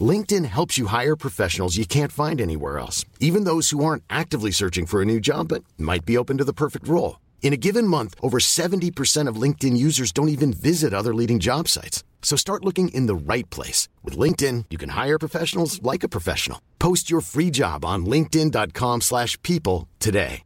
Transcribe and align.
LinkedIn 0.00 0.44
helps 0.44 0.78
you 0.78 0.86
hire 0.86 1.16
professionals 1.16 1.76
you 1.76 1.84
can't 1.84 2.12
find 2.12 2.40
anywhere 2.40 2.78
else, 2.78 3.04
even 3.18 3.42
those 3.42 3.70
who 3.70 3.84
aren't 3.84 4.04
actively 4.08 4.52
searching 4.52 4.86
for 4.86 5.02
a 5.02 5.04
new 5.12 5.18
job 5.18 5.48
but 5.48 5.64
might 5.76 6.04
be 6.04 6.16
open 6.16 6.38
to 6.38 6.44
the 6.48 6.52
perfect 6.52 6.86
role. 6.86 7.18
In 7.42 7.52
a 7.52 7.62
given 7.66 7.84
month, 7.84 8.14
over 8.22 8.38
70% 8.38 9.26
of 9.26 9.42
LinkedIn 9.42 9.76
users 9.76 10.12
don't 10.12 10.28
even 10.28 10.52
visit 10.52 10.94
other 10.94 11.12
leading 11.12 11.40
job 11.40 11.66
sites. 11.66 12.04
So 12.22 12.36
start 12.36 12.64
looking 12.64 12.94
in 12.94 13.06
the 13.06 13.32
right 13.34 13.48
place. 13.50 13.88
With 14.04 14.16
LinkedIn, 14.16 14.66
you 14.70 14.78
can 14.78 14.90
hire 14.90 15.18
professionals 15.18 15.82
like 15.82 16.04
a 16.04 16.08
professional. 16.08 16.60
Post 16.78 17.10
your 17.10 17.22
free 17.22 17.50
job 17.50 17.84
on 17.84 18.06
linkedin.com 18.06 19.00
slash 19.00 19.36
people 19.42 19.88
today. 19.98 20.44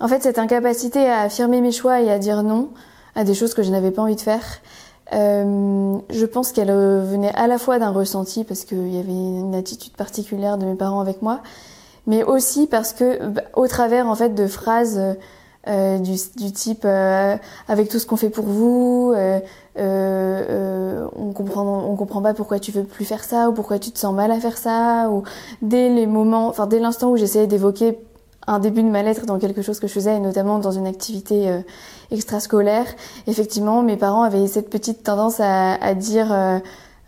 En 0.00 0.06
fait, 0.06 0.22
cette 0.22 0.38
incapacité 0.38 1.08
à 1.08 1.22
affirmer 1.22 1.60
mes 1.60 1.72
choix 1.72 2.00
et 2.00 2.08
à 2.08 2.20
dire 2.20 2.44
non 2.44 2.72
à 3.16 3.24
des 3.24 3.34
choses 3.34 3.52
que 3.52 3.64
je 3.64 3.70
n'avais 3.70 3.90
pas 3.90 4.02
envie 4.02 4.14
de 4.14 4.20
faire, 4.20 4.44
euh, 5.12 5.96
je 6.10 6.26
pense 6.26 6.52
qu'elle 6.52 6.70
venait 6.70 7.34
à 7.34 7.46
la 7.46 7.58
fois 7.58 7.78
d'un 7.78 7.90
ressenti 7.90 8.44
parce 8.44 8.64
qu'il 8.64 8.94
y 8.94 8.98
avait 8.98 9.12
une 9.12 9.54
attitude 9.54 9.92
particulière 9.94 10.58
de 10.58 10.66
mes 10.66 10.74
parents 10.74 11.00
avec 11.00 11.22
moi, 11.22 11.40
mais 12.06 12.22
aussi 12.24 12.66
parce 12.66 12.92
que 12.92 13.26
bah, 13.26 13.42
au 13.54 13.66
travers 13.66 14.06
en 14.06 14.14
fait 14.14 14.34
de 14.34 14.46
phrases 14.46 15.16
euh, 15.68 15.98
du, 15.98 16.14
du, 16.36 16.52
type 16.52 16.84
euh, 16.84 17.36
avec 17.68 17.88
tout 17.88 17.98
ce 17.98 18.06
qu'on 18.06 18.16
fait 18.16 18.30
pour 18.30 18.46
vous, 18.46 19.12
euh, 19.14 19.40
euh, 19.78 21.06
on 21.14 21.32
comprend 21.32 21.84
on 21.84 21.94
comprend 21.96 22.22
pas 22.22 22.32
pourquoi 22.32 22.58
tu 22.58 22.72
veux 22.72 22.84
plus 22.84 23.04
faire 23.04 23.22
ça 23.22 23.50
ou 23.50 23.52
pourquoi 23.52 23.78
tu 23.78 23.90
te 23.90 23.98
sens 23.98 24.14
mal 24.14 24.30
à 24.30 24.40
faire 24.40 24.56
ça 24.56 25.10
ou 25.10 25.24
dès 25.60 25.90
les 25.90 26.06
moments, 26.06 26.48
enfin 26.48 26.66
dès 26.66 26.78
l'instant 26.78 27.10
où 27.10 27.16
j'essayais 27.16 27.46
d'évoquer 27.46 27.98
un 28.48 28.58
début 28.58 28.82
de 28.82 28.88
mal-être 28.88 29.26
dans 29.26 29.38
quelque 29.38 29.62
chose 29.62 29.78
que 29.78 29.86
je 29.86 29.92
faisais, 29.92 30.16
et 30.16 30.20
notamment 30.20 30.58
dans 30.58 30.70
une 30.70 30.86
activité 30.86 31.48
euh, 31.48 31.60
extrascolaire. 32.10 32.86
Effectivement, 33.26 33.82
mes 33.82 33.96
parents 33.96 34.22
avaient 34.22 34.46
cette 34.46 34.70
petite 34.70 35.02
tendance 35.02 35.38
à, 35.38 35.94
dire, 35.94 36.32
euh, 36.32 36.58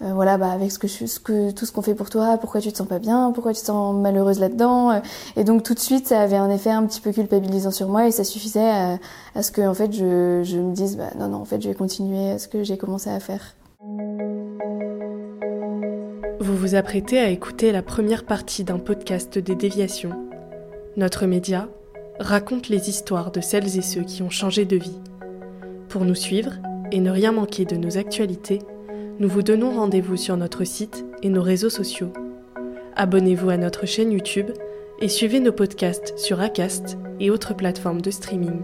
euh, 0.02 0.12
voilà, 0.12 0.36
bah 0.36 0.50
avec 0.50 0.70
ce 0.70 0.78
que, 0.78 0.86
je, 0.86 1.06
ce 1.06 1.18
que 1.18 1.50
tout 1.50 1.64
ce 1.64 1.72
qu'on 1.72 1.80
fait 1.80 1.94
pour 1.94 2.10
toi, 2.10 2.36
pourquoi 2.38 2.60
tu 2.60 2.70
te 2.70 2.76
sens 2.76 2.86
pas 2.86 2.98
bien, 2.98 3.32
pourquoi 3.32 3.54
tu 3.54 3.60
te 3.60 3.66
sens 3.66 3.94
malheureuse 3.96 4.38
là-dedans. 4.38 5.00
Et 5.36 5.44
donc 5.44 5.62
tout 5.62 5.72
de 5.72 5.78
suite, 5.78 6.08
ça 6.08 6.20
avait 6.20 6.36
un 6.36 6.50
effet 6.50 6.70
un 6.70 6.84
petit 6.84 7.00
peu 7.00 7.10
culpabilisant 7.10 7.70
sur 7.70 7.88
moi, 7.88 8.06
et 8.06 8.10
ça 8.10 8.24
suffisait 8.24 8.98
à, 9.34 9.42
ce 9.42 9.50
que 9.50 9.62
en 9.62 9.74
fait 9.74 9.92
je, 9.92 10.42
je 10.44 10.58
me 10.58 10.74
dise, 10.74 10.98
bah 10.98 11.10
non 11.18 11.28
non, 11.28 11.38
en 11.38 11.46
fait 11.46 11.62
je 11.62 11.68
vais 11.68 11.74
continuer 11.74 12.32
à 12.32 12.38
ce 12.38 12.48
que 12.48 12.62
j'ai 12.62 12.76
commencé 12.76 13.08
à 13.08 13.18
faire. 13.18 13.54
Vous 16.40 16.56
vous 16.56 16.74
apprêtez 16.74 17.18
à 17.18 17.28
écouter 17.28 17.72
la 17.72 17.82
première 17.82 18.24
partie 18.24 18.64
d'un 18.64 18.78
podcast 18.78 19.38
des 19.38 19.54
déviations 19.54 20.29
notre 21.00 21.24
média 21.24 21.66
raconte 22.18 22.68
les 22.68 22.90
histoires 22.90 23.32
de 23.32 23.40
celles 23.40 23.78
et 23.78 23.80
ceux 23.80 24.02
qui 24.02 24.22
ont 24.22 24.28
changé 24.28 24.66
de 24.66 24.76
vie. 24.76 24.98
Pour 25.88 26.04
nous 26.04 26.14
suivre 26.14 26.52
et 26.92 27.00
ne 27.00 27.10
rien 27.10 27.32
manquer 27.32 27.64
de 27.64 27.76
nos 27.76 27.96
actualités, 27.96 28.58
nous 29.18 29.28
vous 29.28 29.42
donnons 29.42 29.70
rendez-vous 29.70 30.18
sur 30.18 30.36
notre 30.36 30.64
site 30.64 31.06
et 31.22 31.30
nos 31.30 31.40
réseaux 31.40 31.70
sociaux. 31.70 32.12
Abonnez-vous 32.96 33.48
à 33.48 33.56
notre 33.56 33.86
chaîne 33.86 34.12
YouTube 34.12 34.50
et 35.00 35.08
suivez 35.08 35.40
nos 35.40 35.52
podcasts 35.52 36.18
sur 36.18 36.38
Acast 36.38 36.98
et 37.18 37.30
autres 37.30 37.56
plateformes 37.56 38.02
de 38.02 38.10
streaming. 38.10 38.60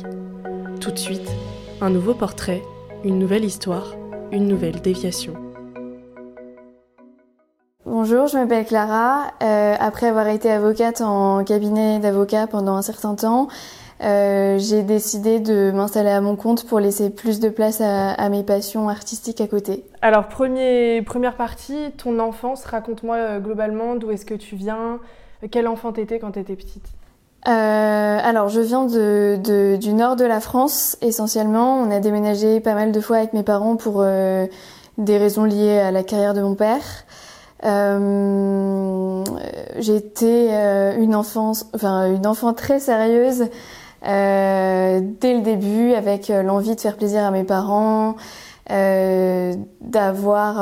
Tout 0.79 0.91
de 0.91 0.99
suite, 0.99 1.31
un 1.81 1.89
nouveau 1.89 2.13
portrait, 2.13 2.61
une 3.03 3.19
nouvelle 3.19 3.47
histoire, 3.47 3.97
une 4.31 4.47
nouvelle 4.47 4.83
déviation. 4.83 5.46
Bonjour, 7.99 8.27
je 8.27 8.37
m'appelle 8.37 8.67
Clara. 8.67 9.23
Euh, 9.43 9.75
après 9.81 10.09
avoir 10.09 10.29
été 10.29 10.53
avocate 10.53 11.01
en 11.01 11.43
cabinet 11.45 11.99
d'avocat 11.99 12.47
pendant 12.47 12.75
un 12.75 12.83
certain 12.83 13.15
temps, 13.15 13.49
euh, 14.05 14.59
j'ai 14.59 14.83
décidé 14.83 15.41
de 15.41 15.71
m'installer 15.71 16.11
à 16.11 16.21
mon 16.21 16.37
compte 16.37 16.67
pour 16.67 16.79
laisser 16.79 17.09
plus 17.09 17.41
de 17.41 17.49
place 17.49 17.81
à, 17.81 18.11
à 18.11 18.29
mes 18.29 18.43
passions 18.43 18.91
artistiques 18.91 19.41
à 19.41 19.47
côté. 19.47 19.83
Alors, 20.03 20.29
premier, 20.29 21.01
première 21.01 21.37
partie, 21.37 21.91
ton 21.97 22.19
enfance, 22.19 22.67
raconte-moi 22.67 23.17
euh, 23.17 23.39
globalement 23.39 23.95
d'où 23.95 24.11
est-ce 24.11 24.27
que 24.27 24.35
tu 24.35 24.57
viens, 24.57 24.99
quel 25.51 25.67
enfant 25.67 25.91
t'étais 25.93 26.19
quand 26.19 26.33
t'étais 26.33 26.57
petite? 26.57 26.85
Alors, 27.47 28.51
je 28.51 28.61
viens 28.61 28.85
de, 28.85 29.39
de, 29.43 29.77
du 29.77 29.95
nord 29.95 30.17
de 30.17 30.27
la 30.27 30.41
France, 30.41 30.99
essentiellement. 31.01 31.79
On 31.81 31.91
a 31.91 32.01
déménagé 32.01 32.61
pas 32.61 32.75
mal 32.75 32.93
de 32.93 33.01
fois 33.01 33.17
avec 33.17 33.33
mes 33.33 33.43
parents 33.43 33.77
pour 33.77 34.05
des 34.99 35.19
raisons 35.19 35.45
liées 35.45 35.79
à 35.79 35.93
la 35.93 36.03
carrière 36.03 36.35
de 36.35 36.43
mon 36.43 36.57
père. 36.57 36.83
Euh, 37.67 39.25
J'étais 39.79 40.49
euh, 40.51 40.97
une 40.99 41.15
enfance, 41.15 41.67
enfin 41.75 42.11
une 42.13 42.27
enfant 42.27 42.55
très 42.55 42.81
sérieuse 42.81 43.45
euh, 44.07 45.01
dès 45.21 45.35
le 45.35 45.43
début, 45.43 45.93
avec 45.93 46.31
euh, 46.31 46.43
l'envie 46.43 46.75
de 46.75 46.81
faire 46.81 46.97
plaisir 46.97 47.25
à 47.25 47.31
mes 47.31 47.45
parents, 47.45 48.17
d'avoir, 49.81 50.57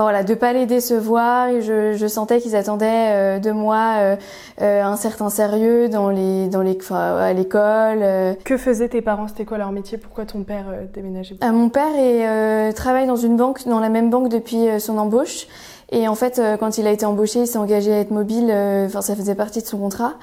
enfin 0.00 0.04
voilà, 0.04 0.24
de 0.24 0.34
pas 0.34 0.52
les 0.54 0.64
décevoir. 0.64 1.48
Et 1.48 1.60
je, 1.60 1.92
je 1.92 2.06
sentais 2.06 2.40
qu'ils 2.40 2.56
attendaient 2.56 3.38
de 3.38 3.50
moi 3.52 4.16
un 4.58 4.96
certain 4.96 5.28
sérieux 5.28 5.88
dans 5.88 6.08
les, 6.08 6.48
dans 6.48 6.62
les, 6.62 6.76
enfin, 6.80 7.18
à 7.18 7.32
l'école. 7.32 8.02
Que 8.44 8.56
faisaient 8.56 8.88
tes 8.88 9.02
parents? 9.02 9.28
C'était 9.28 9.44
quoi 9.44 9.58
leur 9.58 9.72
métier? 9.72 9.98
Pourquoi 9.98 10.24
ton 10.24 10.42
père 10.42 10.64
déménageait? 10.94 11.36
Mon 11.42 11.68
père 11.68 11.94
est, 11.98 12.72
travaille 12.72 13.06
dans 13.06 13.16
une 13.16 13.36
banque, 13.36 13.66
dans 13.66 13.80
la 13.80 13.90
même 13.90 14.08
banque 14.10 14.28
depuis 14.30 14.80
son 14.80 14.96
embauche. 14.96 15.46
Et 15.92 16.06
en 16.06 16.14
fait, 16.14 16.40
quand 16.60 16.78
il 16.78 16.86
a 16.86 16.92
été 16.92 17.04
embauché, 17.04 17.40
il 17.40 17.46
s'est 17.46 17.58
engagé 17.58 17.92
à 17.92 17.98
être 17.98 18.12
mobile. 18.12 18.44
Enfin, 18.86 19.02
ça 19.02 19.16
faisait 19.16 19.34
partie 19.34 19.60
de 19.60 19.66
son 19.66 19.78
contrat. 19.78 20.14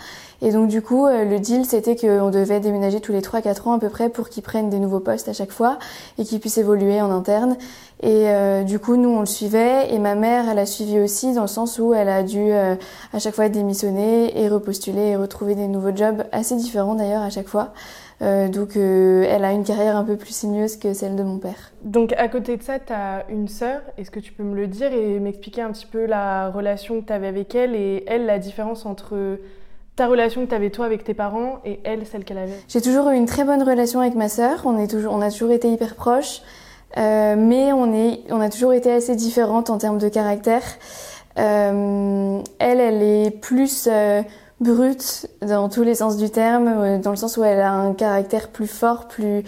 Et 0.41 0.51
donc 0.51 0.67
du 0.69 0.81
coup, 0.81 1.07
le 1.07 1.39
deal, 1.39 1.66
c'était 1.66 1.95
qu'on 1.95 2.29
devait 2.29 2.59
déménager 2.59 3.01
tous 3.01 3.11
les 3.11 3.22
3-4 3.22 3.67
ans 3.67 3.73
à 3.73 3.79
peu 3.79 3.89
près 3.89 4.09
pour 4.09 4.29
qu'il 4.29 4.44
prenne 4.44 4.69
des 4.69 4.79
nouveaux 4.79 5.00
postes 5.00 5.27
à 5.27 5.33
chaque 5.33 5.51
fois 5.51 5.77
et 6.19 6.23
qu'il 6.23 6.39
puisse 6.39 6.57
évoluer 6.57 7.01
en 7.01 7.11
interne. 7.11 7.57
Et 8.03 8.29
euh, 8.29 8.63
du 8.63 8.77
coup, 8.77 8.95
nous, 8.95 9.09
on 9.09 9.22
le 9.22 9.25
suivait. 9.25 9.94
Et 9.94 10.00
ma 10.00 10.16
mère, 10.16 10.47
elle 10.50 10.59
a 10.59 10.66
suivi 10.66 11.00
aussi 11.00 11.33
dans 11.33 11.41
le 11.41 11.47
sens 11.47 11.79
où 11.79 11.94
elle 11.94 12.09
a 12.09 12.23
dû 12.23 12.51
euh, 12.51 12.75
à 13.13 13.19
chaque 13.19 13.33
fois 13.33 13.50
démissionner 13.50 14.39
et 14.39 14.47
repostuler 14.50 15.07
et 15.07 15.16
retrouver 15.16 15.56
des 15.56 15.67
nouveaux 15.67 15.95
jobs 15.95 16.23
assez 16.31 16.56
différents 16.56 16.95
d'ailleurs 16.95 17.23
à 17.23 17.29
chaque 17.29 17.47
fois. 17.47 17.73
Euh, 18.22 18.47
donc 18.47 18.75
elle 18.75 19.45
a 19.45 19.51
une 19.51 19.63
carrière 19.63 19.95
un 19.95 20.03
peu 20.03 20.17
plus 20.17 20.33
sinueuse 20.33 20.78
que 20.78 20.94
celle 20.94 21.16
de 21.16 21.23
mon 21.23 21.38
père. 21.38 21.72
Donc 21.83 22.13
à 22.13 22.28
côté 22.28 22.57
de 22.57 22.63
ça, 22.63 22.79
tu 22.79 22.91
as 22.91 23.25
une 23.29 23.47
sœur. 23.47 23.81
Est-ce 23.97 24.09
que 24.09 24.19
tu 24.19 24.33
peux 24.33 24.44
me 24.44 24.55
le 24.55 24.67
dire 24.67 24.91
et 24.91 25.19
m'expliquer 25.19 25.61
un 25.61 25.72
petit 25.72 25.85
peu 25.85 26.05
la 26.05 26.50
relation 26.50 27.01
que 27.01 27.07
tu 27.07 27.13
avais 27.13 27.27
avec 27.27 27.53
elle 27.53 27.75
et 27.75 28.03
elle, 28.07 28.25
la 28.25 28.39
différence 28.39 28.85
entre 28.85 29.38
ta 29.95 30.07
relation 30.07 30.45
que 30.45 30.50
tu 30.50 30.56
avais 30.56 30.69
toi 30.69 30.85
avec 30.85 31.03
tes 31.03 31.13
parents 31.13 31.59
et 31.66 31.79
elle, 31.83 32.06
celle 32.06 32.23
qu'elle 32.23 32.38
avait? 32.38 32.57
J'ai 32.67 32.81
toujours 32.81 33.09
eu 33.09 33.16
une 33.16 33.25
très 33.25 33.44
bonne 33.44 33.63
relation 33.63 34.00
avec 34.00 34.16
ma 34.16 34.29
sœur. 34.29 34.61
On, 34.66 34.79
est 34.79 34.88
toujours, 34.88 35.13
on 35.13 35.22
a 35.22 35.29
toujours 35.29 35.51
été 35.51 35.72
hyper 35.72 35.95
proches. 35.95 36.41
Euh, 36.95 37.35
mais 37.38 37.73
on, 37.73 37.94
est, 37.94 38.22
on 38.29 38.39
a 38.39 38.50
toujours 38.50 38.73
été 38.73 38.91
assez 38.91 39.16
différentes 39.16 39.69
en 39.69 39.77
termes 39.77 39.97
de 39.97 40.07
caractère. 40.07 40.63
Euh, 41.38 42.39
elle, 42.59 42.79
elle 42.79 43.03
est 43.03 43.31
plus 43.31 43.88
euh, 43.91 44.22
brute 44.59 45.28
dans 45.41 45.69
tous 45.69 45.84
les 45.84 45.95
sens 45.95 46.18
du 46.18 46.29
terme, 46.29 46.68
euh, 46.68 46.97
dans 47.00 47.12
le 47.12 47.18
sens 47.18 47.38
où 47.38 47.44
elle 47.44 47.59
a 47.59 47.72
un 47.72 47.94
caractère 47.94 48.50
plus 48.50 48.68
fort, 48.68 49.07
plus, 49.07 49.44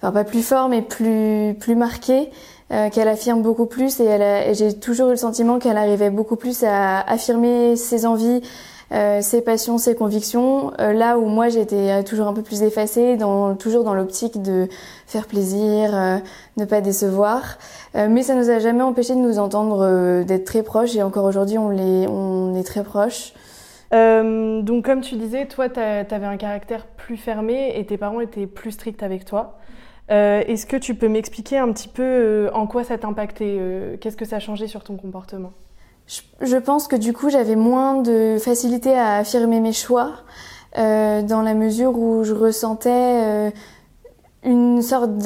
enfin 0.00 0.12
pas 0.12 0.24
plus 0.24 0.42
fort, 0.42 0.68
mais 0.68 0.82
plus 0.82 1.54
plus 1.58 1.76
marqué, 1.76 2.30
euh, 2.72 2.90
qu'elle 2.90 3.08
affirme 3.08 3.42
beaucoup 3.42 3.66
plus. 3.66 4.00
Et, 4.00 4.04
elle 4.04 4.50
et 4.50 4.54
j'ai 4.54 4.78
toujours 4.78 5.08
eu 5.08 5.12
le 5.12 5.16
sentiment 5.16 5.58
qu'elle 5.58 5.76
arrivait 5.76 6.10
beaucoup 6.10 6.36
plus 6.36 6.64
à 6.64 7.00
affirmer 7.00 7.76
ses 7.76 8.06
envies, 8.06 8.42
euh, 8.90 9.20
ses 9.20 9.42
passions, 9.42 9.76
ses 9.76 9.94
convictions. 9.94 10.72
Euh, 10.80 10.92
là 10.92 11.18
où 11.18 11.26
moi 11.26 11.50
j'étais 11.50 12.02
toujours 12.04 12.26
un 12.26 12.32
peu 12.32 12.42
plus 12.42 12.62
effacée, 12.62 13.16
dans, 13.16 13.54
toujours 13.54 13.84
dans 13.84 13.92
l'optique 13.94 14.40
de 14.40 14.68
faire 15.06 15.26
plaisir, 15.26 15.94
euh, 15.94 16.16
ne 16.56 16.64
pas 16.64 16.80
décevoir. 16.80 17.58
mais 17.94 18.22
ça 18.22 18.34
nous 18.34 18.48
a 18.50 18.58
jamais 18.58 18.82
empêché 18.82 19.14
de 19.14 19.20
nous 19.20 19.38
entendre, 19.38 20.22
d'être 20.24 20.44
très 20.44 20.62
proches 20.62 20.94
et 20.96 21.02
encore 21.02 21.24
aujourd'hui 21.24 21.58
on, 21.58 21.68
les, 21.68 22.06
on 22.08 22.54
est 22.54 22.62
très 22.62 22.82
proches. 22.82 23.32
Donc 23.90 24.84
comme 24.84 25.00
tu 25.00 25.16
disais, 25.16 25.46
toi 25.46 25.68
tu 25.68 25.80
avais 25.80 26.26
un 26.26 26.36
caractère 26.36 26.86
plus 26.86 27.16
fermé 27.16 27.72
et 27.78 27.86
tes 27.86 27.96
parents 27.96 28.20
étaient 28.20 28.46
plus 28.46 28.72
stricts 28.72 29.02
avec 29.02 29.24
toi. 29.24 29.58
Est-ce 30.08 30.66
que 30.66 30.76
tu 30.76 30.94
peux 30.94 31.08
m'expliquer 31.08 31.58
un 31.58 31.72
petit 31.72 31.88
peu 31.88 32.50
en 32.52 32.66
quoi 32.66 32.84
ça 32.84 32.98
t'impactait 32.98 33.98
Qu'est-ce 34.00 34.16
que 34.16 34.24
ça 34.24 34.36
a 34.36 34.40
changé 34.40 34.66
sur 34.66 34.84
ton 34.84 34.96
comportement? 34.96 35.52
Je 36.40 36.56
pense 36.56 36.88
que 36.88 36.96
du 36.96 37.12
coup 37.12 37.28
j'avais 37.28 37.56
moins 37.56 38.00
de 38.00 38.38
facilité 38.40 38.94
à 38.94 39.16
affirmer 39.16 39.60
mes 39.60 39.74
choix 39.74 40.12
euh, 40.78 41.22
dans 41.22 41.42
la 41.42 41.54
mesure 41.54 41.98
où 41.98 42.24
je 42.24 42.32
ressentais 42.32 42.90
euh, 42.90 43.50
une 44.44 44.80
sorte 44.80 45.18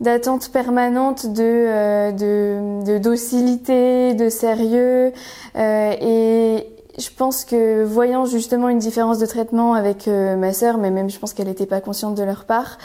d'attente 0.00 0.50
permanente 0.52 1.26
de, 1.32 1.42
euh, 1.42 2.98
docilité, 2.98 4.14
de 4.14 4.28
sérieux 4.28 5.12
euh, 5.56 5.92
et 6.00 6.66
je 6.98 7.08
pense 7.16 7.44
que 7.44 7.84
voyant 7.84 8.26
justement 8.26 8.68
une 8.68 8.78
différence 8.78 9.18
de 9.18 9.26
traitement 9.26 9.74
avec 9.74 10.06
ma 10.06 10.52
sœur, 10.52 10.78
mais 10.78 10.90
même 10.90 11.08
je 11.08 11.18
pense 11.18 11.32
qu'elle 11.32 11.46
n'était 11.46 11.66
pas 11.66 11.80
consciente 11.80 12.14
de 12.14 12.24
leur 12.24 12.44
part, 12.44 12.78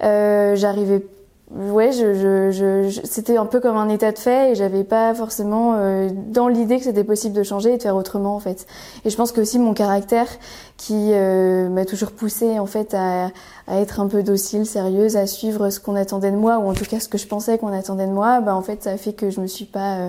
j'arrivais 0.00 1.02
ouais, 1.50 1.92
je, 1.92 2.50
je, 2.52 3.00
c'était 3.04 3.36
un 3.36 3.46
peu 3.46 3.60
comme 3.60 3.76
un 3.76 3.88
état 3.88 4.12
de 4.12 4.18
fait 4.18 4.52
et 4.52 4.54
j'avais 4.54 4.84
pas 4.84 5.14
forcément 5.14 5.74
euh, 5.76 6.10
dans 6.12 6.48
l'idée 6.48 6.78
que 6.78 6.84
c'était 6.84 7.04
possible 7.04 7.34
de 7.34 7.42
changer 7.42 7.74
et 7.74 7.76
de 7.76 7.82
faire 7.82 7.96
autrement 7.96 8.36
en 8.36 8.40
fait. 8.40 8.66
Et 9.04 9.10
je 9.10 9.16
pense 9.16 9.32
que 9.32 9.40
aussi 9.40 9.58
mon 9.58 9.74
caractère 9.74 10.28
qui 10.76 11.12
euh, 11.12 11.68
m'a 11.68 11.84
toujours 11.84 12.12
poussé 12.12 12.58
en 12.58 12.66
fait 12.66 12.94
à, 12.94 13.30
être 13.68 14.00
un 14.00 14.08
peu 14.08 14.22
docile, 14.22 14.66
sérieuse, 14.66 15.16
à 15.16 15.26
suivre 15.26 15.70
ce 15.70 15.80
qu'on 15.80 15.94
attendait 15.94 16.30
de 16.30 16.36
moi 16.36 16.58
ou 16.58 16.68
en 16.68 16.74
tout 16.74 16.84
cas 16.84 17.00
ce 17.00 17.08
que 17.08 17.18
je 17.18 17.26
pensais 17.26 17.58
qu'on 17.58 17.72
attendait 17.72 18.06
de 18.06 18.12
moi, 18.12 18.40
bah 18.40 18.54
en 18.54 18.62
fait 18.62 18.82
ça 18.82 18.96
fait 18.96 19.12
que 19.12 19.30
je 19.30 19.40
me 19.40 19.46
suis 19.46 19.66
pas 19.66 19.96
euh, 19.96 20.08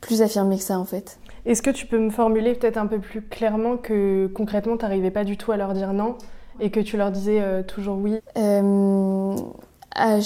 plus 0.00 0.22
affirmée 0.22 0.56
que 0.56 0.64
ça 0.64 0.78
en 0.78 0.84
fait. 0.84 1.18
Est-ce 1.46 1.62
que 1.62 1.70
tu 1.70 1.86
peux 1.86 1.98
me 1.98 2.10
formuler 2.10 2.54
peut-être 2.54 2.76
un 2.76 2.86
peu 2.86 2.98
plus 2.98 3.22
clairement 3.22 3.76
que 3.76 4.28
concrètement 4.34 4.76
tu 4.76 4.84
n'arrivais 4.84 5.10
pas 5.10 5.24
du 5.24 5.36
tout 5.36 5.52
à 5.52 5.56
leur 5.56 5.72
dire 5.72 5.92
non 5.92 6.16
et 6.60 6.70
que 6.70 6.80
tu 6.80 6.96
leur 6.96 7.10
disais 7.10 7.42
toujours 7.64 7.98
oui? 7.98 8.20
À, 9.94 10.18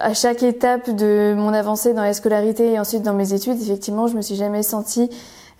à, 0.00 0.14
chaque 0.14 0.42
étape 0.42 0.90
de 0.90 1.34
mon 1.36 1.52
avancée 1.52 1.94
dans 1.94 2.02
la 2.02 2.12
scolarité 2.12 2.72
et 2.72 2.78
ensuite 2.80 3.02
dans 3.02 3.14
mes 3.14 3.32
études, 3.32 3.60
effectivement, 3.60 4.08
je 4.08 4.16
me 4.16 4.22
suis 4.22 4.34
jamais 4.34 4.64
sentie 4.64 5.10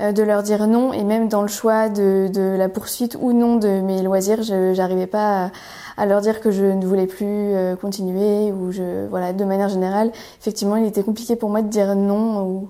euh, 0.00 0.12
de 0.12 0.22
leur 0.22 0.42
dire 0.42 0.66
non. 0.66 0.92
Et 0.92 1.04
même 1.04 1.28
dans 1.28 1.42
le 1.42 1.48
choix 1.48 1.88
de, 1.88 2.28
de 2.32 2.56
la 2.56 2.68
poursuite 2.68 3.16
ou 3.20 3.32
non 3.32 3.56
de 3.56 3.80
mes 3.80 4.02
loisirs, 4.02 4.42
je 4.42 4.76
n'arrivais 4.76 5.06
pas 5.06 5.46
à, 5.46 5.50
à, 5.96 6.06
leur 6.06 6.20
dire 6.20 6.40
que 6.40 6.50
je 6.50 6.64
ne 6.64 6.84
voulais 6.84 7.06
plus 7.06 7.26
euh, 7.26 7.76
continuer 7.76 8.52
ou 8.52 8.72
je 8.72 9.06
voilà. 9.08 9.32
De 9.32 9.44
manière 9.44 9.68
générale, 9.68 10.10
effectivement, 10.40 10.76
il 10.76 10.84
était 10.84 11.02
compliqué 11.02 11.36
pour 11.36 11.48
moi 11.48 11.62
de 11.62 11.68
dire 11.68 11.94
non 11.94 12.46
ou 12.46 12.68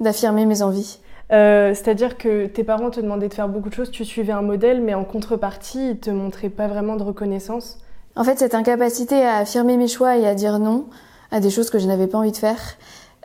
d'affirmer 0.00 0.46
mes 0.46 0.62
envies. 0.62 1.00
Euh, 1.32 1.74
C'est-à-dire 1.74 2.16
que 2.16 2.46
tes 2.46 2.64
parents 2.64 2.90
te 2.90 3.00
demandaient 3.00 3.28
de 3.28 3.34
faire 3.34 3.48
beaucoup 3.48 3.68
de 3.68 3.74
choses, 3.74 3.90
tu 3.90 4.04
suivais 4.04 4.32
un 4.32 4.42
modèle, 4.42 4.80
mais 4.80 4.94
en 4.94 5.04
contrepartie, 5.04 5.90
ils 5.90 5.98
te 5.98 6.10
montraient 6.10 6.48
pas 6.48 6.68
vraiment 6.68 6.96
de 6.96 7.02
reconnaissance. 7.02 7.78
En 8.16 8.24
fait, 8.24 8.38
cette 8.38 8.54
incapacité 8.54 9.22
à 9.22 9.36
affirmer 9.36 9.76
mes 9.76 9.88
choix 9.88 10.16
et 10.16 10.26
à 10.26 10.34
dire 10.34 10.58
non 10.58 10.86
à 11.30 11.40
des 11.40 11.50
choses 11.50 11.68
que 11.68 11.78
je 11.78 11.86
n'avais 11.86 12.06
pas 12.06 12.18
envie 12.18 12.32
de 12.32 12.38
faire, 12.38 12.58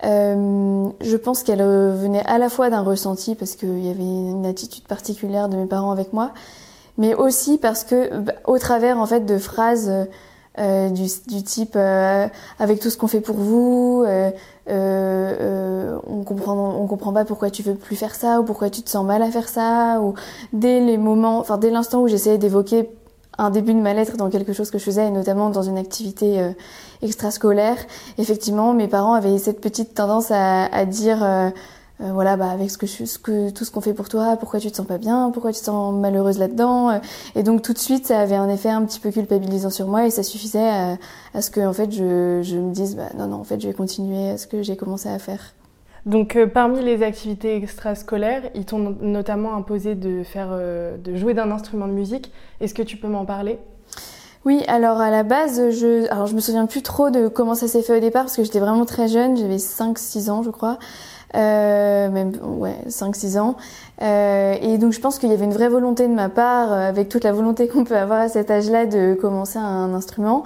euh, 0.03 0.89
je 0.99 1.15
pense 1.15 1.43
qu'elle 1.43 1.61
venait 1.61 2.25
à 2.25 2.37
la 2.37 2.49
fois 2.49 2.69
d'un 2.69 2.81
ressenti 2.81 3.35
parce 3.35 3.55
qu'il 3.55 3.79
y 3.79 3.89
avait 3.89 4.03
une 4.03 4.45
attitude 4.45 4.83
particulière 4.83 5.47
de 5.47 5.55
mes 5.55 5.65
parents 5.65 5.91
avec 5.91 6.11
moi, 6.11 6.31
mais 6.97 7.15
aussi 7.15 7.57
parce 7.57 7.85
que 7.85 8.17
bah, 8.17 8.33
au 8.45 8.59
travers 8.59 8.97
en 8.97 9.05
fait 9.05 9.21
de 9.25 9.37
phrases 9.37 9.89
euh, 10.59 10.89
du, 10.89 11.43
type 11.43 11.77
avec 11.77 12.81
tout 12.81 12.89
ce 12.89 12.97
qu'on 12.97 13.07
fait 13.07 13.21
pour 13.21 13.37
vous, 13.37 14.03
euh, 14.69 15.35
euh, 15.41 15.99
on 16.07 16.23
comprend 16.23 16.55
on 16.79 16.87
comprend 16.87 17.11
pas 17.11 17.25
pourquoi 17.25 17.49
tu 17.49 17.63
veux 17.63 17.75
plus 17.75 17.97
faire 17.97 18.15
ça 18.15 18.39
ou 18.39 18.43
pourquoi 18.45 18.69
tu 18.69 18.81
te 18.81 18.89
sens 18.89 19.05
mal 19.05 19.21
à 19.21 19.29
faire 19.29 19.49
ça 19.49 19.99
ou 20.01 20.13
dès 20.53 20.79
les 20.79 20.97
moments, 20.97 21.39
enfin 21.39 21.57
dès 21.57 21.69
l'instant 21.69 22.01
où 22.01 22.07
j'essayais 22.07 22.37
d'évoquer 22.37 22.89
un 23.37 23.49
début 23.49 23.73
de 23.73 23.79
mal-être 23.79 24.15
dans 24.15 24.29
quelque 24.29 24.53
chose 24.53 24.69
que 24.69 24.77
je 24.77 24.83
faisais, 24.83 25.07
et 25.07 25.11
notamment 25.11 25.49
dans 25.49 25.63
une 25.63 25.77
activité 25.79 26.39
euh, 26.39 26.51
extrascolaire. 27.01 27.77
Effectivement, 28.19 28.73
mes 28.73 28.87
parents 28.87 29.15
avaient 29.15 29.39
cette 29.39 29.59
petite 29.59 29.95
tendance 29.95 30.29
à, 30.29 30.65
à 30.65 30.85
dire, 30.85 31.51
euh, 32.01 32.03
euh, 32.03 32.11
voilà, 32.11 32.37
bah 32.37 32.49
avec 32.49 32.71
ce 32.71 32.77
que, 32.77 32.87
je, 32.87 33.05
ce 33.05 33.19
que 33.19 33.49
tout 33.49 33.65
ce 33.65 33.71
qu'on 33.71 33.81
fait 33.81 33.93
pour 33.93 34.09
toi, 34.09 34.35
pourquoi 34.37 34.59
tu 34.59 34.71
te 34.71 34.75
sens 34.75 34.87
pas 34.87 34.97
bien, 34.97 35.29
pourquoi 35.31 35.51
tu 35.51 35.59
te 35.59 35.65
sens 35.65 35.93
malheureuse 35.93 36.39
là-dedans. 36.39 36.99
Et 37.35 37.43
donc 37.43 37.61
tout 37.61 37.73
de 37.73 37.77
suite, 37.77 38.07
ça 38.07 38.19
avait 38.19 38.35
un 38.35 38.49
effet 38.49 38.69
un 38.69 38.83
petit 38.85 38.99
peu 38.99 39.11
culpabilisant 39.11 39.69
sur 39.69 39.87
moi, 39.87 40.05
et 40.05 40.09
ça 40.09 40.23
suffisait 40.23 40.69
à, 40.69 40.97
à 41.33 41.41
ce 41.41 41.51
que 41.51 41.61
en 41.61 41.73
fait 41.73 41.91
je, 41.91 42.41
je 42.41 42.57
me 42.57 42.73
dise, 42.73 42.95
bah 42.95 43.09
non 43.17 43.27
non, 43.27 43.37
en 43.37 43.43
fait 43.43 43.61
je 43.61 43.67
vais 43.67 43.73
continuer 43.73 44.31
à 44.31 44.37
ce 44.37 44.47
que 44.47 44.63
j'ai 44.63 44.75
commencé 44.75 45.09
à 45.09 45.19
faire. 45.19 45.53
Donc 46.05 46.35
euh, 46.35 46.47
parmi 46.47 46.83
les 46.83 47.01
activités 47.01 47.55
extrascolaires, 47.55 48.43
ils 48.55 48.65
t'ont 48.65 48.95
notamment 49.01 49.55
imposé 49.55 49.95
de 49.95 50.23
faire, 50.23 50.49
euh, 50.51 50.97
de 50.97 51.15
jouer 51.15 51.33
d'un 51.33 51.49
instrument 51.51 51.87
de 51.87 51.93
musique. 51.93 52.31
Est-ce 52.59 52.73
que 52.73 52.81
tu 52.81 52.97
peux 52.97 53.07
m'en 53.07 53.25
parler? 53.25 53.57
Oui, 54.45 54.61
alors 54.67 54.99
à 54.99 55.09
la 55.09 55.23
base, 55.23 55.69
je, 55.69 56.11
alors 56.11 56.27
je 56.27 56.35
me 56.35 56.41
souviens 56.41 56.65
plus 56.65 56.81
trop 56.81 57.09
de 57.09 57.29
comment 57.29 57.55
ça 57.55 57.69
s'est 57.69 57.81
fait 57.81 57.95
au 57.95 58.01
départ 58.01 58.23
parce 58.23 58.35
que 58.35 58.43
j'étais 58.43 58.59
vraiment 58.59 58.83
très 58.83 59.07
jeune, 59.07 59.37
j'avais 59.37 59.55
5-6 59.55 60.29
ans 60.29 60.43
je 60.43 60.49
crois, 60.49 60.77
euh, 61.35 62.09
même 62.09 62.33
ouais 62.43 62.75
5-6 62.89 63.39
ans, 63.39 63.55
euh, 64.01 64.55
et 64.61 64.77
donc 64.77 64.93
je 64.93 64.99
pense 64.99 65.19
qu'il 65.19 65.29
y 65.29 65.33
avait 65.33 65.45
une 65.45 65.53
vraie 65.53 65.69
volonté 65.69 66.07
de 66.07 66.13
ma 66.13 66.29
part, 66.29 66.71
euh, 66.71 66.89
avec 66.89 67.09
toute 67.09 67.23
la 67.23 67.31
volonté 67.31 67.67
qu'on 67.67 67.83
peut 67.83 67.97
avoir 67.97 68.21
à 68.21 68.29
cet 68.29 68.51
âge-là, 68.51 68.85
de 68.85 69.13
commencer 69.13 69.59
un 69.59 69.93
instrument. 69.93 70.43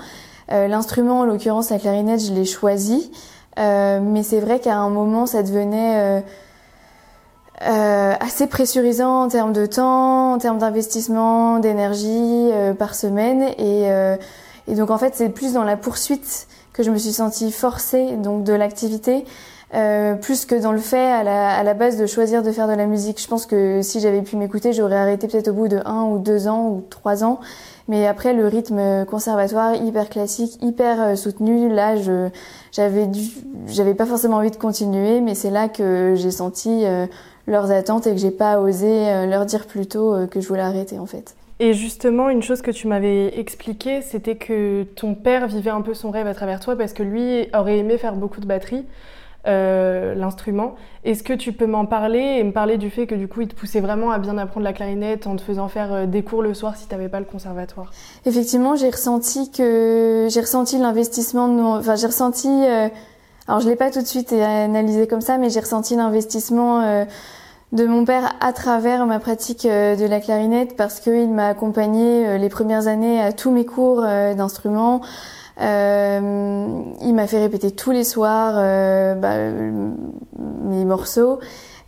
L'instrument, 0.50 1.19
en 1.19 1.25
l'occurrence 1.25 1.72
la 1.72 1.78
clarinette, 1.78 2.22
je 2.22 2.31
l'ai 2.31 2.45
choisi. 2.45 3.12
Euh, 3.57 4.00
mais 4.01 4.24
c'est 4.24 4.39
vrai 4.39 4.60
qu'à 4.60 4.78
un 4.78 4.89
moment, 4.89 5.25
ça 5.25 5.42
devenait 5.44 5.98
euh, 5.98 6.22
euh, 7.68 8.13
assez 8.19 8.48
pressurisant 8.48 9.24
en 9.24 9.28
termes 9.30 9.54
de 9.54 9.66
temps, 9.66 10.34
en 10.34 10.38
termes 10.38 10.60
d'investissement, 10.60 11.60
d'énergie 11.60 12.50
par 12.78 12.95
semaine. 12.95 13.44
Et, 13.57 13.88
et, 14.68 14.75
donc 14.75 14.92
en 14.92 14.98
fait, 14.98 15.16
c'est 15.16 15.30
plus 15.30 15.54
dans 15.54 15.63
la 15.63 15.78
poursuite 15.78 16.48
que 16.74 16.84
je 16.84 16.92
me 16.92 16.98
suis 16.98 17.13
sentie 17.13 17.51
forcée 17.51 18.16
donc 18.18 18.44
de 18.44 18.54
l'activité. 18.54 19.25
Euh, 19.73 20.15
plus 20.15 20.45
que 20.45 20.55
dans 20.55 20.71
le 20.71 20.77
fait 20.77 21.11
à 21.11 21.23
la, 21.23 21.49
à 21.57 21.61
la, 21.61 21.73
base 21.73 21.97
de 21.97 22.05
choisir 22.05 22.41
de 22.41 22.51
faire 22.53 22.69
de 22.69 22.73
la 22.73 22.85
musique. 22.85 23.21
Je 23.21 23.27
pense 23.27 23.45
que 23.45 23.81
si 23.81 23.99
j'avais 23.99 24.21
pu 24.21 24.37
m'écouter, 24.37 24.71
j'aurais 24.71 24.95
arrêté 24.95 25.27
peut-être 25.27 25.49
au 25.49 25.53
bout 25.53 25.67
de 25.67 25.81
un 25.85 26.03
ou 26.05 26.19
deux 26.19 26.47
ans 26.47 26.69
ou 26.69 26.85
trois 26.89 27.25
ans. 27.25 27.41
Mais 27.87 28.05
après, 28.05 28.33
le 28.33 28.47
rythme 28.47 29.05
conservatoire, 29.05 29.75
hyper 29.75 30.09
classique, 30.09 30.57
hyper 30.61 31.01
euh, 31.01 31.15
soutenu, 31.15 31.69
là, 31.69 31.95
je, 31.95 32.29
j'avais 32.71 33.07
dû, 33.07 33.21
j'avais 33.67 33.93
pas 33.93 34.05
forcément 34.05 34.37
envie 34.37 34.51
de 34.51 34.57
continuer, 34.57 35.21
mais 35.21 35.35
c'est 35.35 35.51
là 35.51 35.69
que 35.69 36.13
j'ai 36.15 36.31
senti 36.31 36.83
euh, 36.83 37.05
leurs 37.45 37.71
attentes 37.71 38.05
et 38.05 38.11
que 38.11 38.17
j'ai 38.17 38.31
pas 38.31 38.59
osé 38.59 38.87
euh, 38.87 39.25
leur 39.25 39.45
dire 39.45 39.67
plus 39.67 39.87
tôt 39.87 40.15
que 40.29 40.41
je 40.41 40.47
voulais 40.47 40.61
arrêter, 40.61 40.99
en 40.99 41.05
fait. 41.05 41.35
Et 41.59 41.73
justement, 41.73 42.29
une 42.29 42.43
chose 42.43 42.61
que 42.61 42.71
tu 42.71 42.87
m'avais 42.87 43.39
expliqué, 43.39 44.01
c'était 44.01 44.35
que 44.35 44.83
ton 44.95 45.15
père 45.15 45.47
vivait 45.47 45.71
un 45.71 45.81
peu 45.81 45.93
son 45.93 46.11
rêve 46.11 46.27
à 46.27 46.33
travers 46.33 46.59
toi 46.59 46.75
parce 46.75 46.93
que 46.93 47.03
lui 47.03 47.47
aurait 47.57 47.79
aimé 47.79 47.97
faire 47.97 48.15
beaucoup 48.15 48.41
de 48.41 48.45
batterie. 48.45 48.85
Euh, 49.45 50.13
l'instrument. 50.13 50.75
Est-ce 51.06 51.24
que 51.24 51.31
tu 51.31 51.54
peux 51.54 51.68
m'en 51.68 51.86
parler 51.86 52.19
et 52.19 52.44
me 52.44 52.51
parler 52.51 52.78
du 52.78 52.89
fait 52.89 53.07
que 53.07 53.16
du 53.16 53.30
coup 53.30 53.42
il 53.42 53.48
te 53.48 53.56
poussait 53.56 53.80
vraiment 53.80 54.12
à 54.12 54.18
bien 54.18 54.38
apprendre 54.38 54.66
la 54.66 54.74
clarinette 54.74 55.25
en 55.25 55.38
te 55.38 55.42
faisant 55.42 55.69
faire 55.69 55.94
euh, 55.94 56.06
des 56.06 56.22
cours 56.22 56.42
le 56.42 56.54
soir 56.54 56.75
si 56.75 56.86
tu 56.86 56.94
n'avais 56.94 57.07
pas 57.07 57.19
le 57.19 57.25
conservatoire? 57.25 57.92
Effectivement, 58.25 58.75
j'ai 58.75 58.89
ressenti 58.89 59.50
que 59.50 60.28
j'ai 60.30 60.42
ressenti 60.42 60.78
l'investissement 60.78 61.48
de 61.48 61.54
mon... 61.54 61.78
enfin 61.78 61.95
j'ai 61.95 62.07
ressenti 62.07 62.50
euh... 62.50 62.89
alors 63.48 63.62
je 63.62 63.69
l'ai 63.69 63.78
pas 63.78 63.89
tout 63.89 64.01
de 64.01 64.07
suite 64.07 64.34
analysé 64.34 65.07
comme 65.07 65.22
ça 65.22 65.38
mais 65.38 65.50
j'ai 65.50 65.62
ressenti 65.62 65.95
l'investissement 65.95 66.81
euh, 66.81 67.06
de 67.72 67.86
mon 67.86 68.04
père 68.04 68.36
à 68.42 68.51
travers 68.51 69.06
ma 69.06 69.19
pratique 69.19 69.66
de 69.66 70.07
la 70.07 70.19
clarinette 70.19 70.75
parce 70.75 71.00
qu'il 71.00 71.29
m'a 71.29 71.48
accompagné 71.48 72.38
les 72.38 72.50
premières 72.50 72.88
années 72.88 73.22
à 73.22 73.32
tous 73.32 73.51
mes 73.51 73.65
cours 73.65 74.01
d'instruments 74.01 75.01
euh, 75.59 76.81
il 77.01 77.13
m'a 77.13 77.27
fait 77.27 77.39
répéter 77.39 77.71
tous 77.71 77.91
les 77.91 78.03
soirs 78.03 78.55
euh, 78.57 79.15
bah, 79.15 79.35
mes 80.63 80.85
morceaux. 80.85 81.39